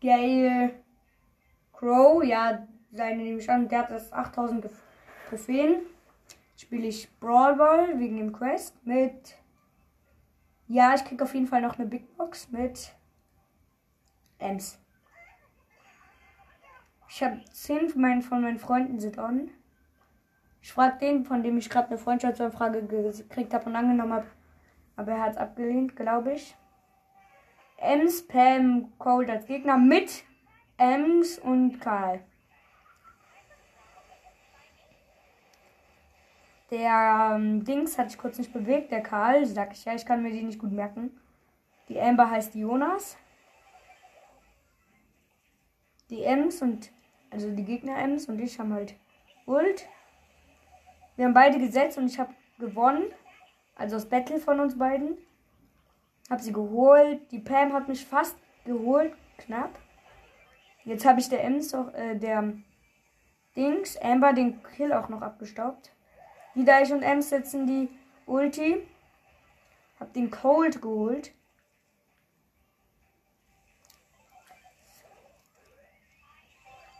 Gail, 0.00 0.74
Crow, 1.72 2.22
ja, 2.24 2.66
seine 2.92 3.22
nehme 3.22 3.38
ich 3.38 3.50
an, 3.50 3.68
der 3.68 3.80
hat 3.80 3.90
das 3.90 4.12
8000 4.12 4.68
Trophäen. 5.28 5.82
Spiele 6.56 6.86
ich 6.86 7.08
Brawl 7.20 7.56
Ball 7.56 7.98
wegen 7.98 8.16
dem 8.16 8.32
Quest 8.32 8.74
mit. 8.86 9.36
Ja, 10.68 10.94
ich 10.94 11.04
krieg 11.04 11.20
auf 11.20 11.34
jeden 11.34 11.46
Fall 11.46 11.60
noch 11.60 11.78
eine 11.78 11.86
Big 11.86 12.16
Box 12.16 12.50
mit 12.50 12.94
Ems. 14.38 14.78
Ich 17.08 17.22
habe 17.22 17.40
10 17.52 17.90
von 17.90 18.00
meinen, 18.00 18.22
von 18.22 18.42
meinen 18.42 18.58
Freunden 18.58 18.98
sind 18.98 19.18
on. 19.18 19.50
Ich 20.66 20.72
frage 20.72 20.98
den, 20.98 21.24
von 21.24 21.44
dem 21.44 21.56
ich 21.58 21.70
gerade 21.70 21.90
eine 21.90 21.96
Freundschaftsanfrage 21.96 22.82
gekriegt 22.82 23.54
habe 23.54 23.66
und 23.66 23.76
angenommen 23.76 24.14
habe, 24.14 24.26
Aber 24.96 25.12
er 25.12 25.22
hat 25.22 25.30
es 25.34 25.36
abgelehnt, 25.36 25.94
glaube 25.94 26.32
ich. 26.32 26.56
Ems, 27.76 28.26
Pam, 28.26 28.92
Cold 28.98 29.30
als 29.30 29.46
Gegner 29.46 29.76
mit 29.76 30.24
Ems 30.76 31.38
und 31.38 31.78
Karl. 31.78 32.18
Der 36.72 37.36
ähm, 37.36 37.62
Dings 37.62 37.96
hat 37.96 38.10
sich 38.10 38.18
kurz 38.18 38.36
nicht 38.36 38.52
bewegt, 38.52 38.90
der 38.90 39.04
Karl. 39.04 39.46
Sag 39.46 39.72
ich 39.72 39.84
ja, 39.84 39.94
ich 39.94 40.04
kann 40.04 40.24
mir 40.24 40.32
die 40.32 40.42
nicht 40.42 40.58
gut 40.58 40.72
merken. 40.72 41.16
Die 41.88 42.00
Amber 42.00 42.28
heißt 42.28 42.56
Jonas. 42.56 43.16
Die 46.10 46.24
Ems 46.24 46.60
und, 46.60 46.90
also 47.30 47.54
die 47.54 47.64
Gegner 47.64 47.98
Ems 47.98 48.28
und 48.28 48.40
ich 48.40 48.58
haben 48.58 48.72
halt 48.72 48.96
Ult. 49.46 49.86
Wir 51.16 51.24
haben 51.24 51.34
beide 51.34 51.58
gesetzt 51.58 51.98
und 51.98 52.06
ich 52.06 52.18
habe 52.18 52.34
gewonnen. 52.58 53.10
Also 53.74 53.96
das 53.96 54.08
Battle 54.08 54.38
von 54.38 54.60
uns 54.60 54.78
beiden. 54.78 55.16
Hab 56.30 56.40
sie 56.40 56.52
geholt. 56.52 57.20
Die 57.30 57.38
Pam 57.38 57.72
hat 57.72 57.88
mich 57.88 58.04
fast 58.04 58.36
geholt. 58.64 59.14
Knapp. 59.38 59.78
Jetzt 60.84 61.04
habe 61.04 61.20
ich 61.20 61.28
der 61.28 61.42
Ems 61.44 61.74
auch, 61.74 61.92
äh, 61.94 62.16
der 62.16 62.52
Dings, 63.56 63.96
Amber 63.96 64.32
den 64.32 64.62
Kill 64.62 64.92
auch 64.92 65.08
noch 65.08 65.22
abgestaubt. 65.22 65.90
Wieder 66.54 66.80
ich 66.82 66.92
und 66.92 67.02
Ems 67.02 67.30
setzen 67.30 67.66
die 67.66 67.88
Ulti. 68.26 68.86
Hab 69.98 70.12
den 70.12 70.30
Cold 70.30 70.80
geholt. 70.80 71.32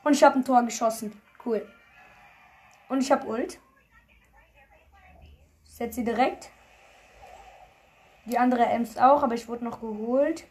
Und 0.04 0.12
ich 0.12 0.22
habe 0.22 0.36
ein 0.36 0.44
Tor 0.44 0.62
geschossen. 0.62 1.20
Cool. 1.44 1.66
Und 2.88 3.00
ich 3.00 3.10
habe 3.10 3.26
Ult. 3.26 3.58
Setze 5.76 5.96
sie 5.96 6.04
direkt. 6.04 6.48
Die 8.24 8.38
andere 8.38 8.64
Ems 8.64 8.96
auch, 8.96 9.22
aber 9.22 9.34
ich 9.34 9.46
wurde 9.46 9.66
noch 9.66 9.82
geholt. 9.82 10.46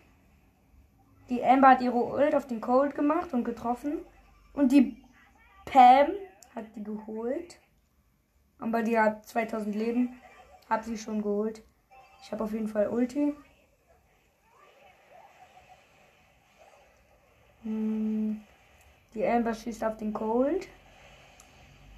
Die 1.30 1.44
Amber 1.44 1.70
hat 1.70 1.82
ihre 1.82 1.98
Ult 1.98 2.36
auf 2.36 2.46
den 2.46 2.62
Cold 2.62 2.94
gemacht 2.94 3.34
und 3.34 3.44
getroffen. 3.44 4.06
Und 4.54 4.72
die 4.72 5.04
Pam 5.66 6.10
hat 6.54 6.66
die 6.76 6.84
geholt. 6.84 7.60
Aber 8.60 8.84
die 8.84 9.00
hat 9.00 9.28
2000 9.28 9.76
Leben. 9.76 10.22
Hab 10.70 10.84
sie 10.84 10.96
schon 10.96 11.24
geholt. 11.24 11.64
Ich 12.22 12.32
habe 12.32 12.44
auf 12.44 12.54
jeden 12.54 12.68
Fall 12.68 12.88
Ulti. 12.90 13.34
Hm. 17.64 18.42
Die 19.16 19.26
Amber 19.26 19.56
schießt 19.56 19.84
auf 19.84 19.98
den 19.98 20.14
Cold. 20.14 20.68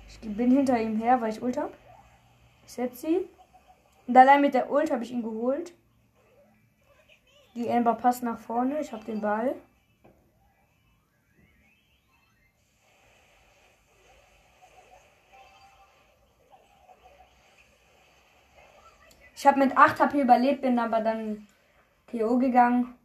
Ich 0.07 0.21
bin 0.21 0.49
hinter 0.49 0.79
ihm 0.79 0.95
her, 0.95 1.19
weil 1.19 1.31
ich 1.31 1.41
Ult 1.41 1.57
habe. 1.57 1.73
Ich 2.67 2.73
setze 2.73 3.07
sie. 3.07 3.29
Und 4.07 4.17
allein 4.17 4.41
mit 4.41 4.53
der 4.53 4.69
Ult 4.69 4.91
habe 4.91 5.03
ich 5.03 5.11
ihn 5.11 5.23
geholt. 5.23 5.73
Die 7.55 7.69
Amber 7.71 7.95
passt 7.95 8.23
nach 8.23 8.39
vorne. 8.39 8.81
Ich 8.81 8.91
habe 8.91 9.05
den 9.05 9.21
Ball. 9.21 9.55
Ich 19.33 19.47
habe 19.47 19.59
mit 19.59 19.77
8 19.77 19.99
HP 19.99 20.21
überlebt, 20.21 20.61
bin 20.61 20.77
aber 20.77 20.99
dann 20.99 21.47
KO 22.11 22.37
gegangen. 22.37 22.95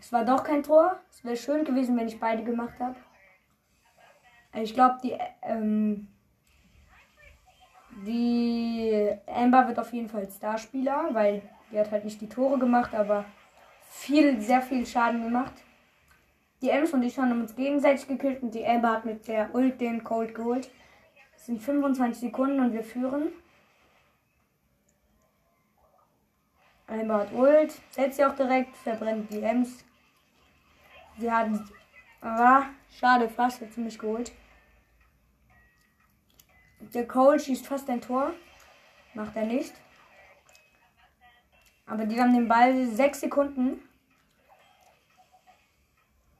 Es 0.00 0.12
war 0.12 0.24
doch 0.24 0.42
kein 0.42 0.62
Tor. 0.64 1.00
Es 1.10 1.24
wäre 1.24 1.36
schön 1.36 1.64
gewesen, 1.64 1.96
wenn 1.96 2.08
ich 2.08 2.18
beide 2.18 2.42
gemacht 2.42 2.80
habe. 2.80 2.96
Ich 4.54 4.74
glaube, 4.74 4.98
die 5.02 5.16
ähm, 5.42 6.11
die 8.06 9.10
Amber 9.26 9.68
wird 9.68 9.78
auf 9.78 9.92
jeden 9.92 10.08
Fall 10.08 10.28
Starspieler, 10.30 11.08
weil 11.12 11.42
die 11.70 11.78
hat 11.78 11.90
halt 11.90 12.04
nicht 12.04 12.20
die 12.20 12.28
Tore 12.28 12.58
gemacht, 12.58 12.94
aber 12.94 13.24
viel, 13.90 14.40
sehr 14.40 14.62
viel 14.62 14.86
Schaden 14.86 15.22
gemacht. 15.22 15.52
Die 16.60 16.70
Ems 16.70 16.92
und 16.92 17.02
ich 17.02 17.18
haben 17.18 17.40
uns 17.40 17.56
gegenseitig 17.56 18.06
gekillt 18.06 18.42
und 18.42 18.54
die 18.54 18.66
Amber 18.66 18.90
hat 18.90 19.04
mit 19.04 19.26
der 19.26 19.54
Ult 19.54 19.80
den 19.80 20.04
Cold 20.04 20.34
geholt. 20.34 20.70
Es 21.36 21.46
sind 21.46 21.60
25 21.60 22.20
Sekunden 22.20 22.60
und 22.60 22.72
wir 22.72 22.84
führen. 22.84 23.28
Amber 26.86 27.18
hat 27.18 27.32
Ult, 27.32 27.72
setzt 27.90 28.16
sie 28.16 28.24
auch 28.24 28.34
direkt, 28.34 28.76
verbrennt 28.76 29.32
die 29.32 29.42
Ems. 29.42 29.84
Sie 31.18 31.30
hat. 31.30 31.48
Ah, 32.20 32.66
schade, 32.90 33.28
fast 33.28 33.60
hat 33.60 33.72
sie 33.72 33.80
mich 33.80 33.98
geholt. 33.98 34.32
Der 36.94 37.08
Cole 37.08 37.38
schießt 37.38 37.66
fast 37.66 37.88
ein 37.88 38.00
Tor. 38.00 38.34
Macht 39.14 39.36
er 39.36 39.46
nicht. 39.46 39.74
Aber 41.86 42.06
die 42.06 42.20
haben 42.20 42.34
den 42.34 42.48
Ball 42.48 42.86
sechs 42.86 43.20
Sekunden. 43.20 43.82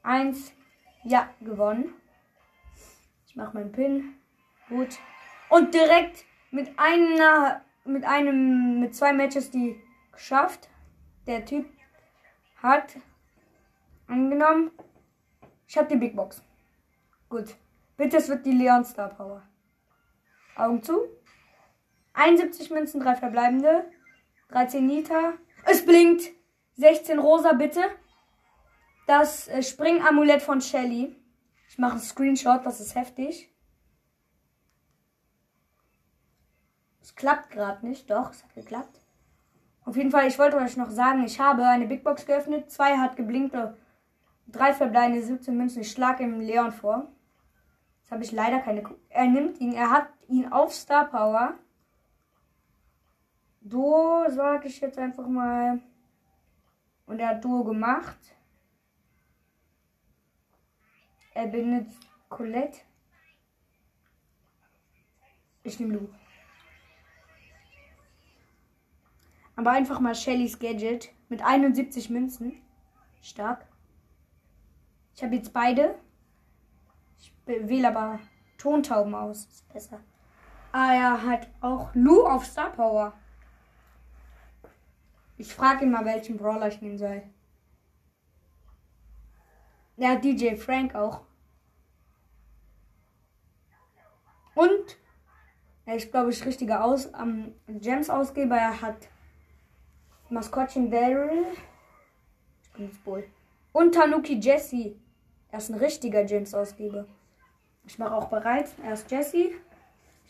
Eins. 0.03 0.53
Ja, 1.03 1.29
gewonnen. 1.41 1.93
Ich 3.27 3.35
mache 3.35 3.53
meinen 3.55 3.71
Pin. 3.71 4.15
Gut. 4.69 4.99
Und 5.49 5.73
direkt 5.73 6.25
mit 6.51 6.71
einer, 6.77 7.61
mit 7.83 8.05
einem, 8.05 8.79
mit 8.79 8.95
zwei 8.95 9.11
Matches 9.11 9.49
die 9.49 9.81
geschafft. 10.11 10.69
Der 11.27 11.45
Typ 11.45 11.65
hat 12.61 12.95
angenommen. 14.07 14.71
Ich 15.67 15.77
habe 15.77 15.87
die 15.87 15.95
Big 15.95 16.15
Box. 16.15 16.43
Gut. 17.29 17.55
Bitte, 17.97 18.17
es 18.17 18.29
wird 18.29 18.45
die 18.45 18.51
Leon 18.51 18.85
Star 18.85 19.09
Power. 19.09 19.43
Augen 20.55 20.83
zu. 20.83 21.07
71 22.13 22.69
Münzen, 22.69 23.01
3 23.01 23.15
verbleibende. 23.15 23.85
13 24.49 24.85
Nita. 24.85 25.33
Es 25.65 25.85
blinkt. 25.85 26.31
16 26.75 27.19
rosa, 27.19 27.53
bitte. 27.53 27.81
Das 29.07 29.47
äh, 29.47 29.61
Springamulett 29.61 30.41
von 30.41 30.61
Shelly. 30.61 31.15
Ich 31.67 31.77
mache 31.77 31.93
einen 31.93 32.01
Screenshot, 32.01 32.65
das 32.65 32.79
ist 32.79 32.95
heftig. 32.95 33.51
Es 37.01 37.15
klappt 37.15 37.49
gerade 37.51 37.85
nicht. 37.85 38.09
Doch, 38.09 38.31
es 38.31 38.43
hat 38.43 38.53
geklappt. 38.53 39.01
Auf 39.85 39.97
jeden 39.97 40.11
Fall, 40.11 40.27
ich 40.27 40.39
wollte 40.39 40.57
euch 40.57 40.77
noch 40.77 40.89
sagen, 40.89 41.23
ich 41.25 41.39
habe 41.39 41.65
eine 41.65 41.87
Big 41.87 42.03
Box 42.03 42.25
geöffnet. 42.25 42.71
Zwei 42.71 42.97
hat 42.97 43.17
geblinkt. 43.17 43.55
Drei 44.47 44.73
verbleibende 44.73 45.21
17 45.21 45.57
Münzen. 45.57 45.81
Ich 45.81 45.91
schlage 45.91 46.23
im 46.23 46.39
Leon 46.39 46.71
vor. 46.71 47.11
Jetzt 48.01 48.11
habe 48.11 48.23
ich 48.23 48.31
leider 48.31 48.59
keine. 48.59 48.83
Er 49.09 49.25
nimmt 49.25 49.59
ihn. 49.59 49.73
Er 49.73 49.89
hat 49.89 50.07
ihn 50.27 50.51
auf 50.51 50.73
Star 50.73 51.05
Power. 51.05 51.57
Duo, 53.61 54.25
sage 54.29 54.67
ich 54.67 54.81
jetzt 54.81 54.97
einfach 54.97 55.27
mal. 55.27 55.81
Und 57.05 57.19
er 57.19 57.29
hat 57.29 57.43
Duo 57.43 57.63
gemacht. 57.63 58.17
Er 61.33 61.47
benutzt 61.47 62.07
Colette. 62.29 62.79
Ich 65.63 65.79
nehme 65.79 65.93
Lu. 65.93 66.09
Aber 69.55 69.71
einfach 69.71 69.99
mal 69.99 70.15
Shellys 70.15 70.59
Gadget 70.59 71.09
mit 71.29 71.41
71 71.41 72.09
Münzen. 72.09 72.61
Stark. 73.21 73.65
Ich 75.15 75.23
habe 75.23 75.35
jetzt 75.35 75.53
beide. 75.53 75.95
Ich 77.19 77.33
wähle 77.45 77.87
aber 77.87 78.19
Tontauben 78.57 79.15
aus. 79.15 79.45
Ist 79.45 79.69
besser. 79.71 80.01
Ah, 80.75 80.95
er 80.95 81.23
hat 81.23 81.47
auch 81.61 81.93
Lu 81.93 82.25
auf 82.25 82.45
Star 82.45 82.71
Power. 82.71 83.13
Ich 85.37 85.53
frage 85.53 85.85
ihn 85.85 85.91
mal, 85.91 86.03
welchen 86.03 86.35
Brawler 86.35 86.67
ich 86.67 86.81
nehmen 86.81 86.97
soll. 86.97 87.21
Er 89.97 90.13
hat 90.13 90.23
DJ 90.23 90.55
Frank 90.55 90.95
auch. 90.95 91.21
Und 94.55 94.97
er 95.85 95.95
ist, 95.97 96.09
glaube 96.09 96.31
ich, 96.31 96.43
richtiger 96.43 96.83
Aus 96.83 97.13
am 97.13 97.53
Gems-Ausgeber. 97.67 98.55
Er 98.55 98.81
hat 98.81 98.97
Maskottchen 100.29 100.89
Daryl. 100.89 101.45
Und 103.73 103.93
Tanuki 103.93 104.39
Jesse. 104.39 104.95
Er 105.51 105.59
ist 105.59 105.69
ein 105.69 105.77
richtiger 105.77 106.23
Gems-Ausgeber. 106.23 107.05
Ich 107.85 107.99
mache 107.99 108.15
auch 108.15 108.29
bereit. 108.29 108.71
Erst 108.83 109.11
Jesse. 109.11 109.51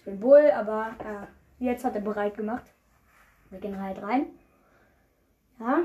Ich 0.03 0.05
bin 0.05 0.19
Bull, 0.19 0.51
aber 0.51 0.97
äh, 0.99 1.63
jetzt 1.63 1.85
hat 1.85 1.95
er 1.95 2.01
bereit 2.01 2.35
gemacht. 2.35 2.65
Wir 3.49 3.61
gehen 3.61 3.81
halt 3.81 4.01
rein. 4.01 4.25
Ja. 5.61 5.79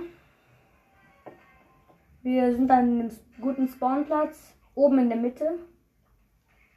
Wir 2.22 2.52
sind 2.52 2.68
an 2.68 2.78
einem 2.78 3.12
guten 3.40 3.68
Spawnplatz. 3.68 4.56
Oben 4.74 4.98
in 4.98 5.08
der 5.08 5.18
Mitte. 5.18 5.60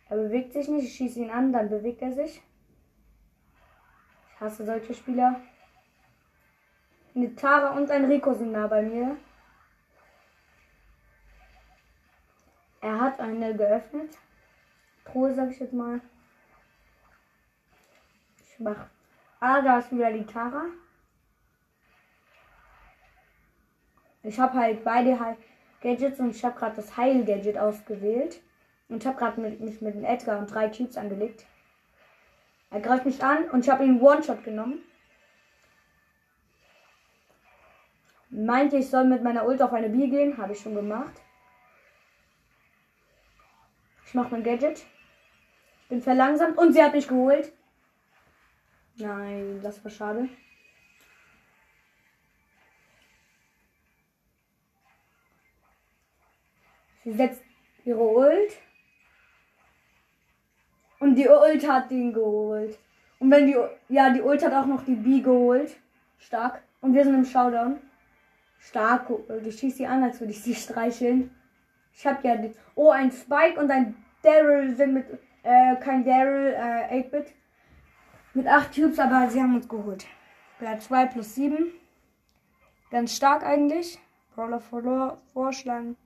Er 0.08 0.18
bewegt 0.18 0.54
sich 0.54 0.68
nicht. 0.68 0.86
Ich 0.86 0.94
schieße 0.94 1.20
ihn 1.20 1.32
an, 1.32 1.52
dann 1.52 1.70
bewegt 1.70 2.04
er 2.04 2.14
sich. 2.14 2.44
Ich 4.28 4.40
hasse 4.40 4.64
solche 4.64 4.94
Spieler. 4.94 5.42
Eine 7.16 7.36
Tara 7.36 7.76
und 7.76 7.90
ein 7.90 8.06
Rico 8.06 8.36
sind 8.36 8.52
nah 8.52 8.68
bei 8.68 8.84
mir. 8.84 9.18
Er 12.82 13.02
hat 13.02 13.20
eine 13.20 13.56
geöffnet. 13.56 14.16
Truhe, 15.06 15.34
sag 15.34 15.50
ich 15.50 15.60
jetzt 15.60 15.74
mal. 15.74 16.02
Ich 18.62 18.66
mach. 18.66 18.86
Ah, 19.40 19.60
da 19.64 19.80
ist 19.80 19.92
wieder 19.92 20.12
die 20.12 20.24
Tara. 20.24 20.66
Ich 24.22 24.40
habe 24.40 24.54
halt 24.54 24.84
beide 24.84 25.20
Heil 25.20 25.36
Gadgets 25.82 26.20
und 26.20 26.36
ich 26.36 26.46
habe 26.46 26.60
gerade 26.60 26.76
das 26.76 26.96
Heil-Gadget 26.96 27.58
ausgewählt. 27.58 28.40
Und 28.88 29.04
habe 29.04 29.18
gerade 29.18 29.42
mit, 29.42 29.62
mich 29.62 29.82
mit 29.82 29.96
dem 29.96 30.04
Edgar 30.04 30.38
und 30.38 30.54
drei 30.54 30.70
Cubes 30.70 30.96
angelegt. 30.96 31.48
Er 32.70 32.82
greift 32.82 33.06
mich 33.08 33.24
an 33.24 33.50
und 33.50 33.66
ich 33.66 33.72
habe 33.72 33.84
ihn 33.84 34.00
One-Shot 34.00 34.44
genommen. 34.44 34.84
Meinte, 38.30 38.78
ich 38.78 38.92
soll 38.92 39.06
mit 39.06 39.24
meiner 39.24 39.48
Ult 39.48 39.64
auf 39.64 39.74
eine 39.74 39.90
B 39.90 40.08
gehen. 40.08 40.38
Habe 40.38 40.54
ich 40.54 40.60
schon 40.60 40.76
gemacht. 40.76 41.20
Ich 44.06 44.14
mache 44.14 44.30
mein 44.30 44.44
Gadget. 44.44 44.86
Bin 45.90 46.04
verlangsamt 46.04 46.60
und 46.60 46.74
sie 46.74 46.84
hat 46.84 46.94
mich 46.94 47.08
geholt. 47.08 47.52
Nein, 48.98 49.60
das 49.62 49.84
war 49.84 49.92
schade. 49.92 50.30
Sie 57.04 57.14
setzt 57.14 57.42
ihre 57.84 58.00
Ult. 58.00 58.58
Und 61.00 61.16
die 61.16 61.28
Ult 61.28 61.68
hat 61.68 61.90
ihn 61.92 62.14
geholt. 62.14 62.78
Und 63.20 63.32
wenn 63.32 63.48
die. 63.48 63.56
Ja, 63.90 64.12
die 64.12 64.22
Ult 64.22 64.44
hat 64.46 64.54
auch 64.54 64.68
noch 64.68 64.86
die 64.86 64.96
B 64.96 65.22
geholt. 65.22 65.76
Stark. 66.20 66.62
Und 66.82 66.94
wir 66.94 67.04
sind 67.04 67.16
im 67.16 67.26
Showdown. 67.26 67.78
Stark. 68.60 69.12
Ich 69.44 69.60
schieße 69.60 69.78
sie 69.78 69.88
an, 69.88 70.04
als 70.04 70.20
würde 70.20 70.32
ich 70.32 70.42
sie 70.42 70.56
streicheln. 70.64 71.32
Ich 71.94 72.06
habe 72.06 72.28
ja. 72.28 72.38
Oh, 72.76 72.92
ein 72.92 73.12
Spike 73.12 73.60
und 73.60 73.72
ein 73.72 73.96
Daryl 74.22 74.76
sind 74.76 74.94
mit. 74.94 75.06
Äh, 75.44 75.76
kein 75.78 76.06
Daryl, 76.06 76.54
äh, 76.54 77.02
8-Bit. 77.02 77.34
Mit 78.34 78.48
8 78.48 78.74
Cubes, 78.74 78.98
aber 78.98 79.30
sie 79.30 79.42
haben 79.42 79.56
uns 79.56 79.68
geholt. 79.68 80.06
Platz 80.58 80.86
2 80.86 81.06
plus 81.08 81.36
7. 81.36 81.68
Ganz 82.90 83.16
stark 83.16 83.44
eigentlich. 83.44 84.00
Brawler 84.34 84.62
verlor, 84.62 85.22
vorschlagen. 85.34 85.98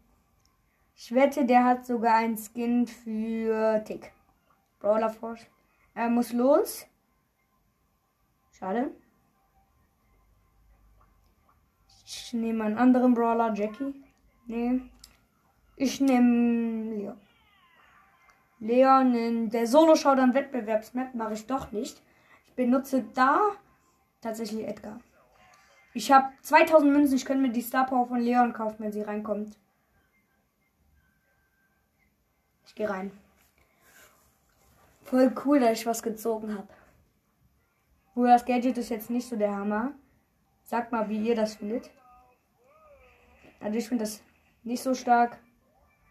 Ich 0.95 1.13
wette, 1.13 1.45
der 1.45 1.63
hat 1.65 1.85
sogar 1.85 2.15
einen 2.15 2.37
Skin 2.37 2.87
für 2.87 3.83
Tick. 3.83 4.11
Brawler 4.79 5.11
vorschlagen. 5.11 5.53
Er 5.93 6.09
muss 6.09 6.33
los. 6.33 6.87
Schade. 8.53 8.91
Ich 12.05 12.33
nehme 12.33 12.63
einen 12.63 12.77
anderen 12.77 13.13
Brawler, 13.13 13.53
Jackie. 13.53 13.93
Nee. 14.47 14.81
Ich 15.75 16.01
nehme 16.01 16.95
Leon. 16.95 17.21
Leon 18.59 19.13
in 19.13 19.49
der 19.49 19.67
Solo-Showdown-Wettbewerbsmap 19.67 21.13
mache 21.13 21.33
ich 21.33 21.45
doch 21.45 21.71
nicht. 21.71 22.01
Benutze 22.55 23.03
da 23.13 23.39
tatsächlich 24.21 24.67
Edgar. 24.67 24.99
Ich 25.93 26.11
habe 26.11 26.27
2000 26.41 26.91
Münzen. 26.91 27.15
Ich 27.15 27.25
könnte 27.25 27.41
mir 27.41 27.51
die 27.51 27.61
Star 27.61 27.85
Power 27.85 28.07
von 28.07 28.19
Leon 28.19 28.53
kaufen, 28.53 28.77
wenn 28.79 28.91
sie 28.91 29.01
reinkommt. 29.01 29.57
Ich 32.65 32.75
gehe 32.75 32.89
rein. 32.89 33.11
Voll 35.03 35.33
cool, 35.45 35.59
dass 35.59 35.79
ich 35.79 35.85
was 35.85 36.03
gezogen 36.03 36.53
habe. 36.53 36.67
Wo 38.13 38.25
das 38.25 38.45
Gadget 38.45 38.77
ist 38.77 38.89
jetzt 38.89 39.09
nicht 39.09 39.27
so 39.27 39.35
der 39.35 39.55
Hammer. 39.55 39.93
Sagt 40.63 40.91
mal, 40.91 41.07
wie 41.09 41.19
ihr 41.19 41.35
das 41.35 41.55
findet. 41.55 41.91
Also 43.59 43.77
ich 43.77 43.87
finde 43.87 44.03
das 44.03 44.21
nicht 44.63 44.81
so 44.81 44.93
stark. 44.93 45.37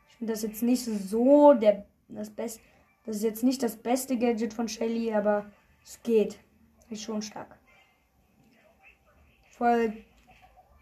Ich 0.08 0.16
finde 0.16 0.32
das 0.32 0.42
jetzt 0.42 0.62
nicht 0.62 0.84
so 0.84 1.54
der 1.54 1.86
das 2.08 2.30
Beste. 2.30 2.62
Das 3.04 3.16
ist 3.16 3.22
jetzt 3.22 3.42
nicht 3.42 3.62
das 3.62 3.76
beste 3.76 4.16
Gadget 4.16 4.54
von 4.54 4.68
Shelly, 4.68 5.12
aber 5.12 5.50
es 5.84 6.02
geht. 6.02 6.40
Ist 6.90 7.02
schon 7.02 7.22
stark. 7.22 7.58
Voll 9.50 10.04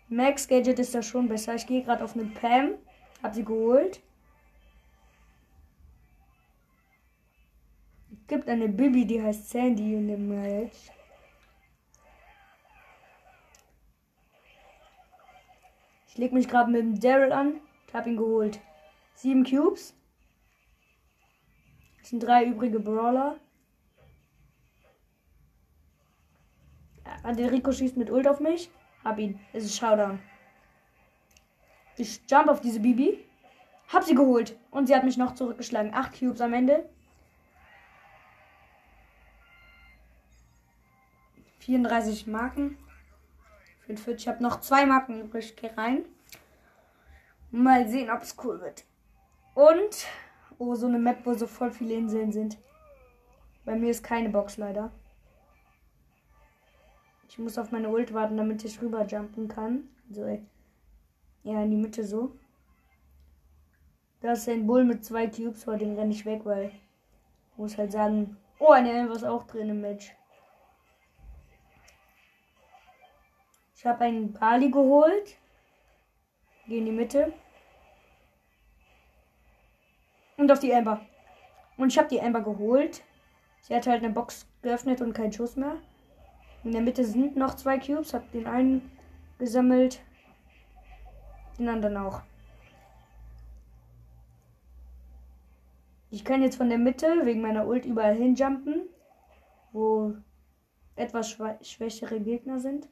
Max 0.08 0.46
Gadget 0.46 0.78
ist 0.78 0.94
da 0.94 1.02
schon 1.02 1.28
besser. 1.28 1.54
Ich 1.54 1.66
gehe 1.66 1.82
gerade 1.82 2.04
auf 2.04 2.14
eine 2.14 2.26
Pam. 2.26 2.74
Hab 3.22 3.34
sie 3.34 3.44
geholt. 3.44 4.02
Es 8.10 8.26
gibt 8.26 8.48
eine 8.48 8.68
Bibi, 8.68 9.06
die 9.06 9.22
heißt 9.22 9.50
Sandy 9.50 9.94
in 9.94 10.08
dem 10.08 10.28
Match. 10.28 10.90
Ich 16.08 16.18
leg 16.18 16.32
mich 16.32 16.46
gerade 16.46 16.70
mit 16.70 16.82
dem 16.82 17.00
Daryl 17.00 17.32
an. 17.32 17.60
Ich 17.88 17.94
hab 17.94 18.06
ihn 18.06 18.18
geholt. 18.18 18.60
Sieben 19.14 19.44
Cubes. 19.44 19.94
Das 22.00 22.10
sind 22.10 22.22
drei 22.22 22.44
übrige 22.44 22.80
Brawler. 22.80 23.40
Der 26.91 26.91
Rico 27.24 27.72
schießt 27.72 27.96
mit 27.96 28.10
Ult 28.10 28.26
auf 28.26 28.40
mich. 28.40 28.70
Hab 29.04 29.18
ihn. 29.18 29.40
Es 29.52 29.64
ist 29.64 29.76
Showdown. 29.76 30.20
Ich 31.96 32.20
jump 32.28 32.48
auf 32.48 32.60
diese 32.60 32.80
Bibi. 32.80 33.24
Hab 33.92 34.04
sie 34.04 34.14
geholt. 34.14 34.56
Und 34.70 34.86
sie 34.86 34.94
hat 34.94 35.04
mich 35.04 35.16
noch 35.16 35.34
zurückgeschlagen. 35.34 35.92
Acht 35.94 36.18
Cubes 36.18 36.40
am 36.40 36.54
Ende. 36.54 36.88
34 41.60 42.26
Marken. 42.26 42.78
45. 43.86 44.22
Ich 44.22 44.28
habe 44.28 44.42
noch 44.42 44.60
zwei 44.60 44.86
Marken 44.86 45.20
übrig. 45.20 45.56
Gehe 45.56 45.76
rein. 45.76 46.04
Mal 47.50 47.88
sehen, 47.88 48.10
ob 48.10 48.22
es 48.22 48.36
cool 48.42 48.60
wird. 48.60 48.84
Und 49.54 50.06
Oh, 50.64 50.76
so 50.76 50.86
eine 50.86 51.00
Map, 51.00 51.24
wo 51.24 51.34
so 51.34 51.48
voll 51.48 51.72
viele 51.72 51.94
Inseln 51.94 52.30
sind. 52.30 52.56
Bei 53.64 53.74
mir 53.74 53.90
ist 53.90 54.04
keine 54.04 54.28
Box 54.28 54.58
leider. 54.58 54.92
Ich 57.32 57.38
muss 57.38 57.56
auf 57.56 57.72
meine 57.72 57.88
Ult 57.88 58.12
warten, 58.12 58.36
damit 58.36 58.62
ich 58.62 58.82
rüber 58.82 59.06
jumpen 59.06 59.48
kann. 59.48 59.88
So, 60.10 60.22
ey. 60.24 60.44
Ja, 61.44 61.62
in 61.62 61.70
die 61.70 61.78
Mitte 61.78 62.04
so. 62.04 62.36
Da 64.20 64.32
ist 64.32 64.46
ein 64.50 64.66
Bull 64.66 64.84
mit 64.84 65.02
zwei 65.02 65.26
Cubes, 65.28 65.64
vor 65.64 65.78
dem 65.78 65.96
renne 65.96 66.12
ich 66.12 66.26
weg, 66.26 66.42
weil 66.44 66.72
muss 67.56 67.78
halt 67.78 67.90
sagen, 67.90 68.36
oh, 68.58 68.72
eine 68.72 68.92
Elf 68.92 69.12
ist 69.12 69.24
auch 69.24 69.44
drin 69.44 69.70
im 69.70 69.80
Match. 69.80 70.14
Ich 73.76 73.86
habe 73.86 74.04
einen 74.04 74.34
Bali 74.34 74.70
geholt. 74.70 75.38
Gehe 76.66 76.80
in 76.80 76.84
die 76.84 76.92
Mitte. 76.92 77.32
Und 80.36 80.52
auf 80.52 80.58
die 80.58 80.74
Amber. 80.74 81.00
Und 81.78 81.88
ich 81.88 81.96
habe 81.96 82.08
die 82.08 82.20
Amber 82.20 82.42
geholt. 82.42 83.02
Sie 83.62 83.74
hat 83.74 83.86
halt 83.86 84.04
eine 84.04 84.12
Box 84.12 84.46
geöffnet 84.60 85.00
und 85.00 85.14
keinen 85.14 85.32
Schuss 85.32 85.56
mehr. 85.56 85.78
In 86.64 86.72
der 86.72 86.80
Mitte 86.80 87.04
sind 87.04 87.36
noch 87.36 87.54
zwei 87.54 87.78
Cubes. 87.78 88.14
Hab 88.14 88.30
den 88.32 88.46
einen 88.46 88.90
gesammelt. 89.38 90.00
Den 91.58 91.68
anderen 91.68 91.96
auch. 91.96 92.22
Ich 96.10 96.24
kann 96.24 96.42
jetzt 96.42 96.56
von 96.56 96.68
der 96.68 96.78
Mitte 96.78 97.24
wegen 97.24 97.40
meiner 97.40 97.66
Ult 97.66 97.86
überall 97.86 98.14
hinjumpen, 98.14 98.82
wo 99.72 100.14
etwas 100.94 101.30
schwächere 101.62 102.20
Gegner 102.20 102.60
sind. 102.60 102.88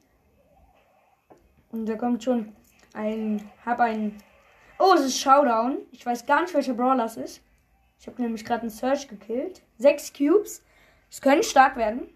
Und 1.71 1.85
da 1.85 1.95
kommt 1.95 2.23
schon 2.23 2.53
ein, 2.93 3.49
hab 3.63 3.79
ein 3.79 4.17
Oh, 4.83 4.95
es 4.95 5.01
ist 5.01 5.19
Showdown. 5.19 5.77
Ich 5.91 6.03
weiß 6.03 6.25
gar 6.25 6.41
nicht, 6.41 6.55
welcher 6.55 6.73
Brawler 6.73 7.05
es 7.05 7.15
ist. 7.15 7.43
Ich 7.99 8.07
habe 8.07 8.19
nämlich 8.19 8.43
gerade 8.43 8.61
einen 8.61 8.71
Search 8.71 9.07
gekillt. 9.07 9.61
Sechs 9.77 10.11
Cubes. 10.11 10.65
Es 11.11 11.21
können 11.21 11.43
stark 11.43 11.77
werden. 11.77 12.09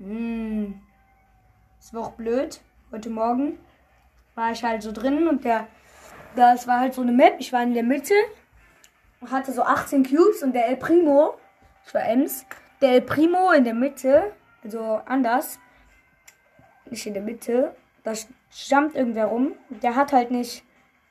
Hm. 0.00 0.80
Das 1.78 1.92
war 1.92 2.02
auch 2.02 2.12
blöd. 2.12 2.60
Heute 2.90 3.10
Morgen 3.10 3.58
war 4.34 4.50
ich 4.50 4.64
halt 4.64 4.82
so 4.82 4.92
drin 4.92 5.28
und 5.28 5.44
der. 5.44 5.68
Das 6.36 6.66
war 6.66 6.80
halt 6.80 6.94
so 6.94 7.02
eine 7.02 7.12
Map. 7.12 7.36
Ich 7.38 7.52
war 7.52 7.62
in 7.62 7.74
der 7.74 7.82
Mitte. 7.82 8.14
Hatte 9.30 9.52
so 9.52 9.62
18 9.62 10.04
Cubes 10.04 10.42
und 10.42 10.54
der 10.54 10.68
El 10.68 10.76
Primo. 10.76 11.34
Ich 11.86 11.92
war 11.92 12.02
Ems. 12.02 12.46
Der 12.80 12.92
El 12.92 13.02
Primo 13.02 13.50
in 13.50 13.64
der 13.64 13.74
Mitte. 13.74 14.32
Also 14.64 15.02
anders 15.04 15.58
nicht 16.88 17.06
in 17.06 17.14
der 17.14 17.22
Mitte. 17.22 17.76
Da 18.02 18.14
stammt 18.50 18.94
irgendwer 18.94 19.26
rum. 19.26 19.52
Der 19.68 19.96
hat 19.96 20.12
halt 20.12 20.30
nicht. 20.30 20.64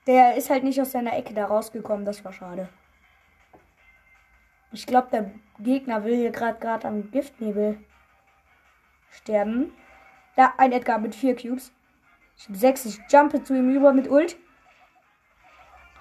Der 0.07 0.35
ist 0.35 0.49
halt 0.49 0.63
nicht 0.63 0.81
aus 0.81 0.91
seiner 0.91 1.15
Ecke 1.15 1.35
da 1.35 1.45
rausgekommen. 1.45 2.05
Das 2.05 2.25
war 2.25 2.33
schade. 2.33 2.69
Ich 4.71 4.87
glaube, 4.87 5.09
der 5.11 5.31
Gegner 5.59 6.03
will 6.03 6.15
hier 6.15 6.31
gerade 6.31 6.59
gerade 6.59 6.87
am 6.87 7.11
Giftnebel 7.11 7.77
sterben. 9.11 9.73
Da, 10.35 10.53
ein 10.57 10.71
Edgar 10.71 10.99
mit 10.99 11.15
vier 11.15 11.35
Cubes. 11.35 11.71
Ich 12.37 12.47
habe 12.47 12.57
sechs. 12.57 12.85
Ich 12.85 12.99
jumpe 13.09 13.43
zu 13.43 13.53
ihm 13.53 13.69
über 13.69 13.93
mit 13.93 14.09
Ult. 14.09 14.37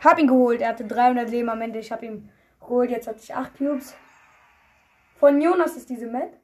Hab 0.05 0.19
ihn 0.19 0.29
geholt. 0.29 0.61
Er 0.61 0.69
hatte 0.69 0.85
300 0.85 1.29
Leben 1.29 1.49
am 1.49 1.61
Ende. 1.61 1.79
Ich 1.79 1.91
habe 1.91 2.07
ihn 2.07 2.31
geholt. 2.61 2.91
Jetzt 2.91 3.09
hat 3.09 3.21
ich 3.21 3.35
acht 3.35 3.57
Cubes. 3.57 3.97
Von 5.17 5.41
Jonas 5.41 5.77
ist 5.77 5.91
diese 5.91 6.07
Map. 6.07 6.37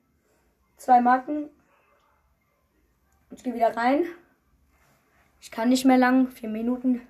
Zwei 0.77 1.01
Marken. 1.01 1.49
Ich 3.31 3.45
gehe 3.45 3.55
wieder 3.55 3.77
rein. 3.77 4.05
Ich 5.41 5.51
kann 5.51 5.69
nicht 5.69 5.85
mehr 5.85 5.99
lang. 5.99 6.29
Vier 6.29 6.49
Minuten. 6.49 7.07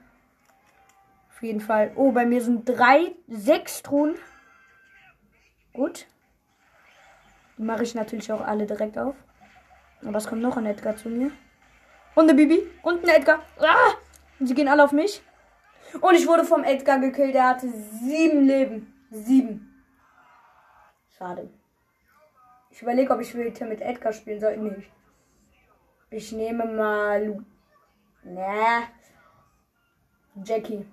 Auf 1.31 1.43
jeden 1.43 1.61
Fall. 1.61 1.93
Oh, 1.97 2.13
bei 2.13 2.27
mir 2.27 2.43
sind 2.43 2.69
drei, 2.69 3.15
sechs 3.27 3.83
Truhen. 3.83 4.15
Gut. 5.73 6.07
Die 7.57 7.63
mache 7.63 7.83
ich 7.83 7.95
natürlich 7.95 8.31
auch 8.31 8.41
alle 8.41 8.67
direkt 8.67 8.99
auf. 8.99 9.17
Aber 10.07 10.19
es 10.19 10.27
kommt 10.27 10.43
noch 10.43 10.57
ein 10.57 10.67
Edgar 10.67 10.97
zu 10.97 11.09
mir. 11.09 11.31
Und 12.15 12.25
eine 12.25 12.35
Bibi. 12.35 12.63
Und 12.83 13.03
ein 13.05 13.09
Edgar. 13.09 13.43
Ah! 13.59 13.95
Sie 14.41 14.55
gehen 14.55 14.69
alle 14.69 14.85
auf 14.85 14.93
mich. 14.93 15.23
Und 16.01 16.15
ich 16.15 16.27
wurde 16.27 16.45
vom 16.45 16.65
Edgar 16.65 16.99
gekillt. 16.99 17.35
Er 17.35 17.51
hatte 17.51 17.69
sieben 17.69 18.47
Leben. 18.47 18.93
Sieben. 19.11 19.83
Schade. 21.17 21.49
Ich 22.71 22.83
überlege, 22.83 23.13
ob 23.13 23.21
ich 23.21 23.35
wieder 23.37 23.67
mit 23.67 23.81
Edgar 23.81 24.13
spielen 24.13 24.41
soll. 24.41 24.57
Nee. 24.57 24.85
Ich 26.11 26.33
nehme 26.33 26.65
mal. 26.67 27.25
Lu 27.25 27.43
nee. 28.25 28.83
Jackie. 30.45 30.87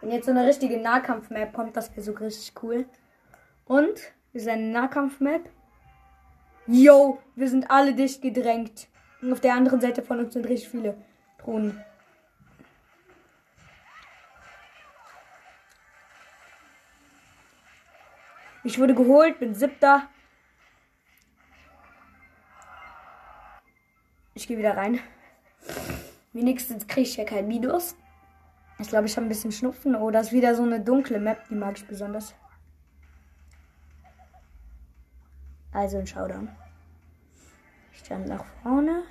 Wenn 0.00 0.10
jetzt 0.10 0.26
so 0.26 0.30
eine 0.30 0.46
richtige 0.46 0.78
Nahkampf-Map 0.78 1.52
kommt, 1.52 1.76
das 1.76 1.90
wäre 1.90 2.02
so 2.02 2.12
richtig 2.12 2.52
cool. 2.62 2.86
Und 3.64 4.12
ist 4.32 4.46
eine 4.46 4.70
Nahkampf-Map. 4.70 5.48
Yo, 6.70 7.18
wir 7.34 7.48
sind 7.48 7.70
alle 7.70 7.94
dicht 7.94 8.20
gedrängt. 8.20 8.88
Und 9.22 9.32
auf 9.32 9.40
der 9.40 9.54
anderen 9.54 9.80
Seite 9.80 10.02
von 10.02 10.18
uns 10.18 10.34
sind 10.34 10.46
richtig 10.46 10.68
viele 10.68 11.02
Drohnen. 11.38 11.82
Ich 18.64 18.78
wurde 18.78 18.94
geholt, 18.94 19.38
bin 19.38 19.54
siebter. 19.54 20.10
Ich 24.34 24.46
gehe 24.46 24.58
wieder 24.58 24.76
rein. 24.76 25.00
Wenigstens 26.34 26.86
kriege 26.86 27.08
ich 27.08 27.16
ja 27.16 27.24
kein 27.24 27.48
Minus. 27.48 27.96
Ich 28.78 28.88
glaube, 28.88 29.06
ich 29.06 29.16
habe 29.16 29.24
ein 29.24 29.30
bisschen 29.30 29.52
Schnupfen. 29.52 29.96
Oh, 29.96 30.10
das 30.10 30.26
ist 30.26 30.32
wieder 30.34 30.54
so 30.54 30.64
eine 30.64 30.80
dunkle 30.80 31.18
Map, 31.18 31.48
die 31.48 31.54
mag 31.54 31.78
ich 31.78 31.86
besonders. 31.86 32.34
Also 35.78 35.98
ein 35.98 36.08
Showdown. 36.08 36.48
Ich 37.92 38.00
stand 38.00 38.26
nach 38.26 38.44
vorne. 38.64 39.04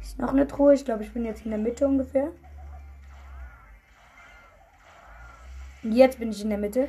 Ist 0.00 0.18
noch 0.18 0.30
eine 0.30 0.48
Truhe. 0.48 0.74
Ich 0.74 0.84
glaube, 0.84 1.04
ich 1.04 1.12
bin 1.12 1.24
jetzt 1.24 1.44
in 1.44 1.52
der 1.52 1.60
Mitte 1.60 1.86
ungefähr. 1.86 2.32
Und 5.84 5.92
jetzt 5.92 6.18
bin 6.18 6.32
ich 6.32 6.42
in 6.42 6.48
der 6.48 6.58
Mitte. 6.58 6.88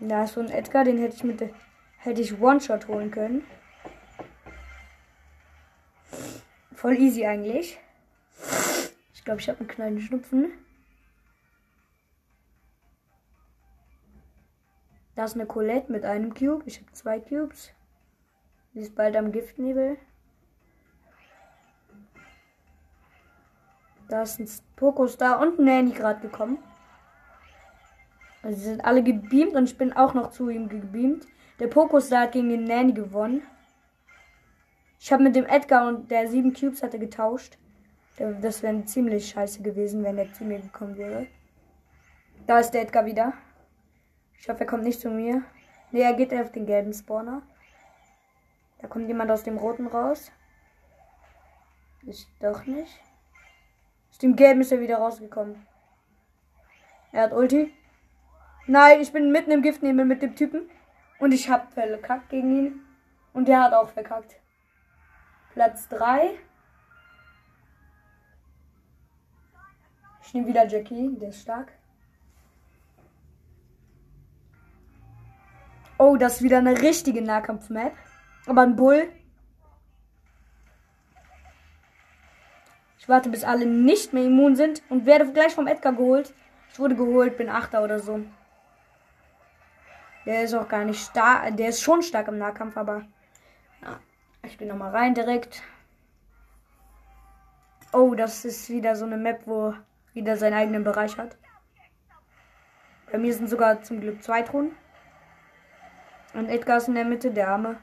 Da 0.00 0.24
ist 0.24 0.34
so 0.34 0.40
ein 0.40 0.50
Edgar, 0.50 0.82
den 0.82 0.98
hätte 0.98 1.14
ich 1.14 1.22
mit 1.22 1.48
hätte 1.98 2.20
ich 2.20 2.40
One-Shot 2.40 2.88
holen 2.88 3.12
können. 3.12 3.44
Voll 6.74 6.96
easy 6.96 7.24
eigentlich. 7.24 7.78
Ich 9.14 9.24
glaube, 9.24 9.40
ich 9.40 9.48
habe 9.48 9.60
einen 9.60 9.68
kleinen 9.68 10.00
Schnupfen. 10.00 10.50
Da 15.20 15.26
ist 15.26 15.34
eine 15.34 15.44
Colette 15.44 15.92
mit 15.92 16.06
einem 16.06 16.32
Cube. 16.32 16.62
Ich 16.64 16.78
habe 16.80 16.90
zwei 16.92 17.20
Cubes. 17.20 17.74
Sie 18.72 18.80
ist 18.80 18.94
bald 18.94 19.14
am 19.18 19.32
Giftnebel. 19.32 19.98
Da 24.08 24.22
ist 24.22 24.40
ein 24.40 24.48
Pokostar 24.76 25.38
und 25.40 25.58
ein 25.58 25.66
Nanny 25.66 25.90
gerade 25.90 26.22
gekommen. 26.22 26.56
Also 28.42 28.60
sie 28.60 28.68
sind 28.68 28.82
alle 28.82 29.02
gebeamt 29.02 29.56
und 29.56 29.64
ich 29.64 29.76
bin 29.76 29.92
auch 29.92 30.14
noch 30.14 30.30
zu 30.30 30.48
ihm 30.48 30.70
gebeamt. 30.70 31.26
Der 31.58 31.66
Pokostar 31.66 32.22
hat 32.22 32.32
gegen 32.32 32.48
den 32.48 32.64
Nanny 32.64 32.94
gewonnen. 32.94 33.42
Ich 34.98 35.12
habe 35.12 35.22
mit 35.22 35.36
dem 35.36 35.44
Edgar 35.44 35.86
und 35.86 36.10
der 36.10 36.28
sieben 36.28 36.54
Cubes 36.54 36.82
hatte 36.82 36.98
getauscht. 36.98 37.58
Das 38.16 38.62
wäre 38.62 38.86
ziemlich 38.86 39.28
scheiße 39.28 39.60
gewesen, 39.60 40.02
wenn 40.02 40.16
er 40.16 40.32
zu 40.32 40.44
mir 40.44 40.60
gekommen 40.60 40.96
wäre. 40.96 41.26
Da 42.46 42.60
ist 42.60 42.70
der 42.70 42.80
Edgar 42.80 43.04
wieder. 43.04 43.34
Ich 44.40 44.48
hoffe, 44.48 44.60
er 44.60 44.66
kommt 44.66 44.84
nicht 44.84 45.00
zu 45.00 45.10
mir. 45.10 45.42
Ne, 45.90 46.00
er 46.00 46.14
geht 46.14 46.32
auf 46.32 46.50
den 46.50 46.64
gelben 46.64 46.94
Spawner. 46.94 47.42
Da 48.78 48.88
kommt 48.88 49.06
jemand 49.06 49.30
aus 49.30 49.42
dem 49.42 49.58
roten 49.58 49.86
raus. 49.86 50.32
Ist 52.06 52.26
doch 52.40 52.64
nicht. 52.64 52.98
Aus 54.10 54.18
dem 54.18 54.36
gelben 54.36 54.62
ist 54.62 54.72
er 54.72 54.80
wieder 54.80 54.96
rausgekommen. 54.96 55.66
Er 57.12 57.24
hat 57.24 57.32
Ulti. 57.32 57.74
Nein, 58.66 59.00
ich 59.00 59.12
bin 59.12 59.30
mitten 59.30 59.50
im 59.50 59.62
Giftnebel 59.62 60.06
mit 60.06 60.22
dem 60.22 60.34
Typen. 60.34 60.70
Und 61.18 61.32
ich 61.32 61.50
hab 61.50 61.74
verkackt 61.74 62.30
gegen 62.30 62.56
ihn. 62.56 62.80
Und 63.34 63.46
der 63.46 63.62
hat 63.62 63.74
auch 63.74 63.90
verkackt. 63.90 64.36
Platz 65.52 65.86
3. 65.88 66.38
Ich 70.22 70.32
nehme 70.32 70.46
wieder 70.46 70.66
Jackie, 70.66 71.14
der 71.18 71.28
ist 71.28 71.42
stark. 71.42 71.72
Oh, 76.00 76.16
das 76.16 76.36
ist 76.36 76.42
wieder 76.42 76.56
eine 76.56 76.80
richtige 76.80 77.20
Nahkampf-Map. 77.20 77.92
Aber 78.46 78.62
ein 78.62 78.74
Bull. 78.74 79.12
Ich 82.98 83.06
warte, 83.06 83.28
bis 83.28 83.44
alle 83.44 83.66
nicht 83.66 84.14
mehr 84.14 84.24
immun 84.24 84.56
sind 84.56 84.82
und 84.88 85.04
werde 85.04 85.30
gleich 85.30 85.54
vom 85.54 85.66
Edgar 85.66 85.92
geholt. 85.92 86.32
Ich 86.72 86.78
wurde 86.78 86.96
geholt, 86.96 87.36
bin 87.36 87.50
Achter 87.50 87.84
oder 87.84 88.00
so. 88.00 88.20
Der 90.24 90.42
ist 90.42 90.54
auch 90.54 90.68
gar 90.68 90.86
nicht 90.86 91.04
stark. 91.04 91.54
Der 91.58 91.68
ist 91.68 91.82
schon 91.82 92.00
stark 92.00 92.28
im 92.28 92.38
Nahkampf, 92.38 92.78
aber. 92.78 93.04
Ja, 93.82 94.00
ich 94.42 94.56
gehe 94.56 94.66
nochmal 94.66 94.92
rein 94.92 95.12
direkt. 95.12 95.62
Oh, 97.92 98.14
das 98.14 98.46
ist 98.46 98.70
wieder 98.70 98.96
so 98.96 99.04
eine 99.04 99.18
Map, 99.18 99.42
wo 99.44 99.74
jeder 100.14 100.38
seinen 100.38 100.54
eigenen 100.54 100.82
Bereich 100.82 101.18
hat. 101.18 101.36
Bei 103.12 103.18
mir 103.18 103.34
sind 103.34 103.50
sogar 103.50 103.82
zum 103.82 104.00
Glück 104.00 104.22
zwei 104.22 104.40
Thronen. 104.40 104.74
Und 106.34 106.48
Edgar 106.48 106.76
ist 106.76 106.88
in 106.88 106.94
der 106.94 107.04
Mitte, 107.04 107.30
der 107.30 107.48
Arme. 107.48 107.78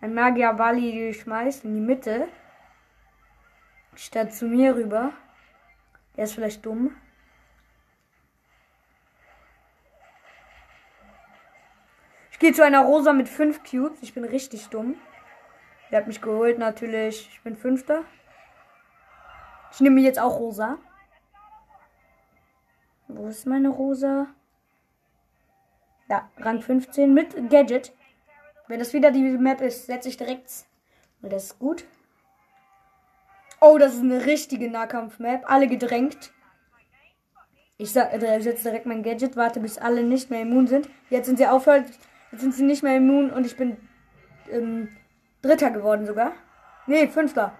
Ein 0.00 0.14
Magier 0.14 0.58
Wally 0.58 1.14
schmeißt 1.14 1.64
in 1.64 1.74
die 1.74 1.80
Mitte. 1.80 2.28
Statt 3.94 4.34
zu 4.34 4.46
mir 4.46 4.74
rüber. 4.74 5.12
Der 6.16 6.24
ist 6.24 6.34
vielleicht 6.34 6.64
dumm. 6.64 6.96
Ich 12.30 12.38
gehe 12.38 12.52
zu 12.52 12.64
einer 12.64 12.80
Rosa 12.82 13.12
mit 13.12 13.28
fünf 13.28 13.62
Cubes. 13.62 14.02
Ich 14.02 14.14
bin 14.14 14.24
richtig 14.24 14.68
dumm. 14.68 14.96
Der 15.90 15.98
hat 15.98 16.06
mich 16.06 16.22
geholt 16.22 16.58
natürlich. 16.58 17.28
Ich 17.32 17.42
bin 17.42 17.56
Fünfter. 17.56 18.04
Ich 19.72 19.80
nehme 19.80 20.00
jetzt 20.00 20.18
auch 20.18 20.38
Rosa. 20.38 20.78
Wo 23.08 23.26
ist 23.26 23.46
meine 23.46 23.68
Rosa? 23.68 24.28
Ja, 26.10 26.28
Rang 26.38 26.60
15 26.60 27.14
mit 27.14 27.50
Gadget. 27.50 27.92
Wenn 28.66 28.80
das 28.80 28.92
wieder 28.92 29.12
die 29.12 29.22
Map 29.22 29.60
ist, 29.60 29.86
setze 29.86 30.08
ich 30.08 30.16
direkt. 30.16 30.50
Und 31.22 31.32
das 31.32 31.44
ist 31.44 31.58
gut. 31.60 31.84
Oh, 33.60 33.78
das 33.78 33.94
ist 33.94 34.00
eine 34.00 34.26
richtige 34.26 34.68
Nahkampf-Map. 34.68 35.48
Alle 35.48 35.68
gedrängt. 35.68 36.32
Ich 37.78 37.94
äh, 37.94 38.40
setze 38.40 38.64
direkt 38.64 38.86
mein 38.86 39.04
Gadget, 39.04 39.36
warte, 39.36 39.60
bis 39.60 39.78
alle 39.78 40.02
nicht 40.02 40.30
mehr 40.30 40.42
immun 40.42 40.66
sind. 40.66 40.88
Jetzt 41.10 41.26
sind 41.26 41.38
sie 41.38 41.46
aufhört. 41.46 41.86
Jetzt 42.32 42.40
sind 42.40 42.54
sie 42.54 42.64
nicht 42.64 42.82
mehr 42.82 42.96
immun 42.96 43.30
und 43.30 43.46
ich 43.46 43.56
bin 43.56 43.76
ähm, 44.50 44.88
Dritter 45.42 45.70
geworden 45.70 46.06
sogar. 46.06 46.32
Nee, 46.88 47.06
Fünfter. 47.06 47.52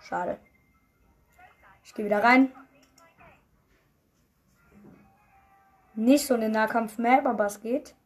Schade. 0.00 0.38
Ich 1.82 1.92
gehe 1.92 2.04
wieder 2.04 2.22
rein. 2.22 2.52
Nicht 5.98 6.28
so 6.28 6.34
eine 6.34 6.48
Nahkampf-Map, 6.48 7.26
aber 7.26 7.46
es 7.46 7.60
geht. 7.60 7.96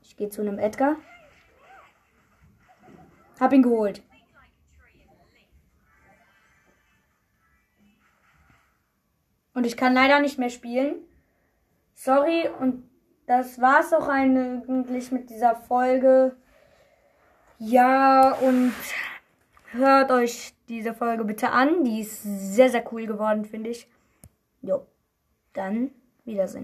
Ich 0.00 0.16
gehe 0.16 0.30
zu 0.30 0.40
einem 0.40 0.58
Edgar. 0.58 0.96
Hab 3.38 3.52
ihn 3.52 3.62
geholt. 3.62 4.02
Und 9.52 9.66
ich 9.66 9.76
kann 9.76 9.92
leider 9.92 10.20
nicht 10.20 10.38
mehr 10.38 10.48
spielen. 10.48 10.94
Sorry, 11.92 12.48
und 12.58 12.88
das 13.26 13.60
war's 13.60 13.92
auch 13.92 14.08
eigentlich 14.08 15.12
mit 15.12 15.28
dieser 15.28 15.56
Folge. 15.56 16.36
Ja, 17.58 18.32
und 18.32 18.72
hört 19.72 20.10
euch 20.10 20.54
diese 20.72 20.94
Folge 20.94 21.24
bitte 21.24 21.50
an. 21.50 21.84
Die 21.84 22.00
ist 22.00 22.22
sehr, 22.22 22.70
sehr 22.70 22.84
cool 22.92 23.06
geworden, 23.06 23.44
finde 23.44 23.70
ich. 23.70 23.86
Jo, 24.62 24.86
dann 25.52 25.90
Wiedersehen. 26.24 26.60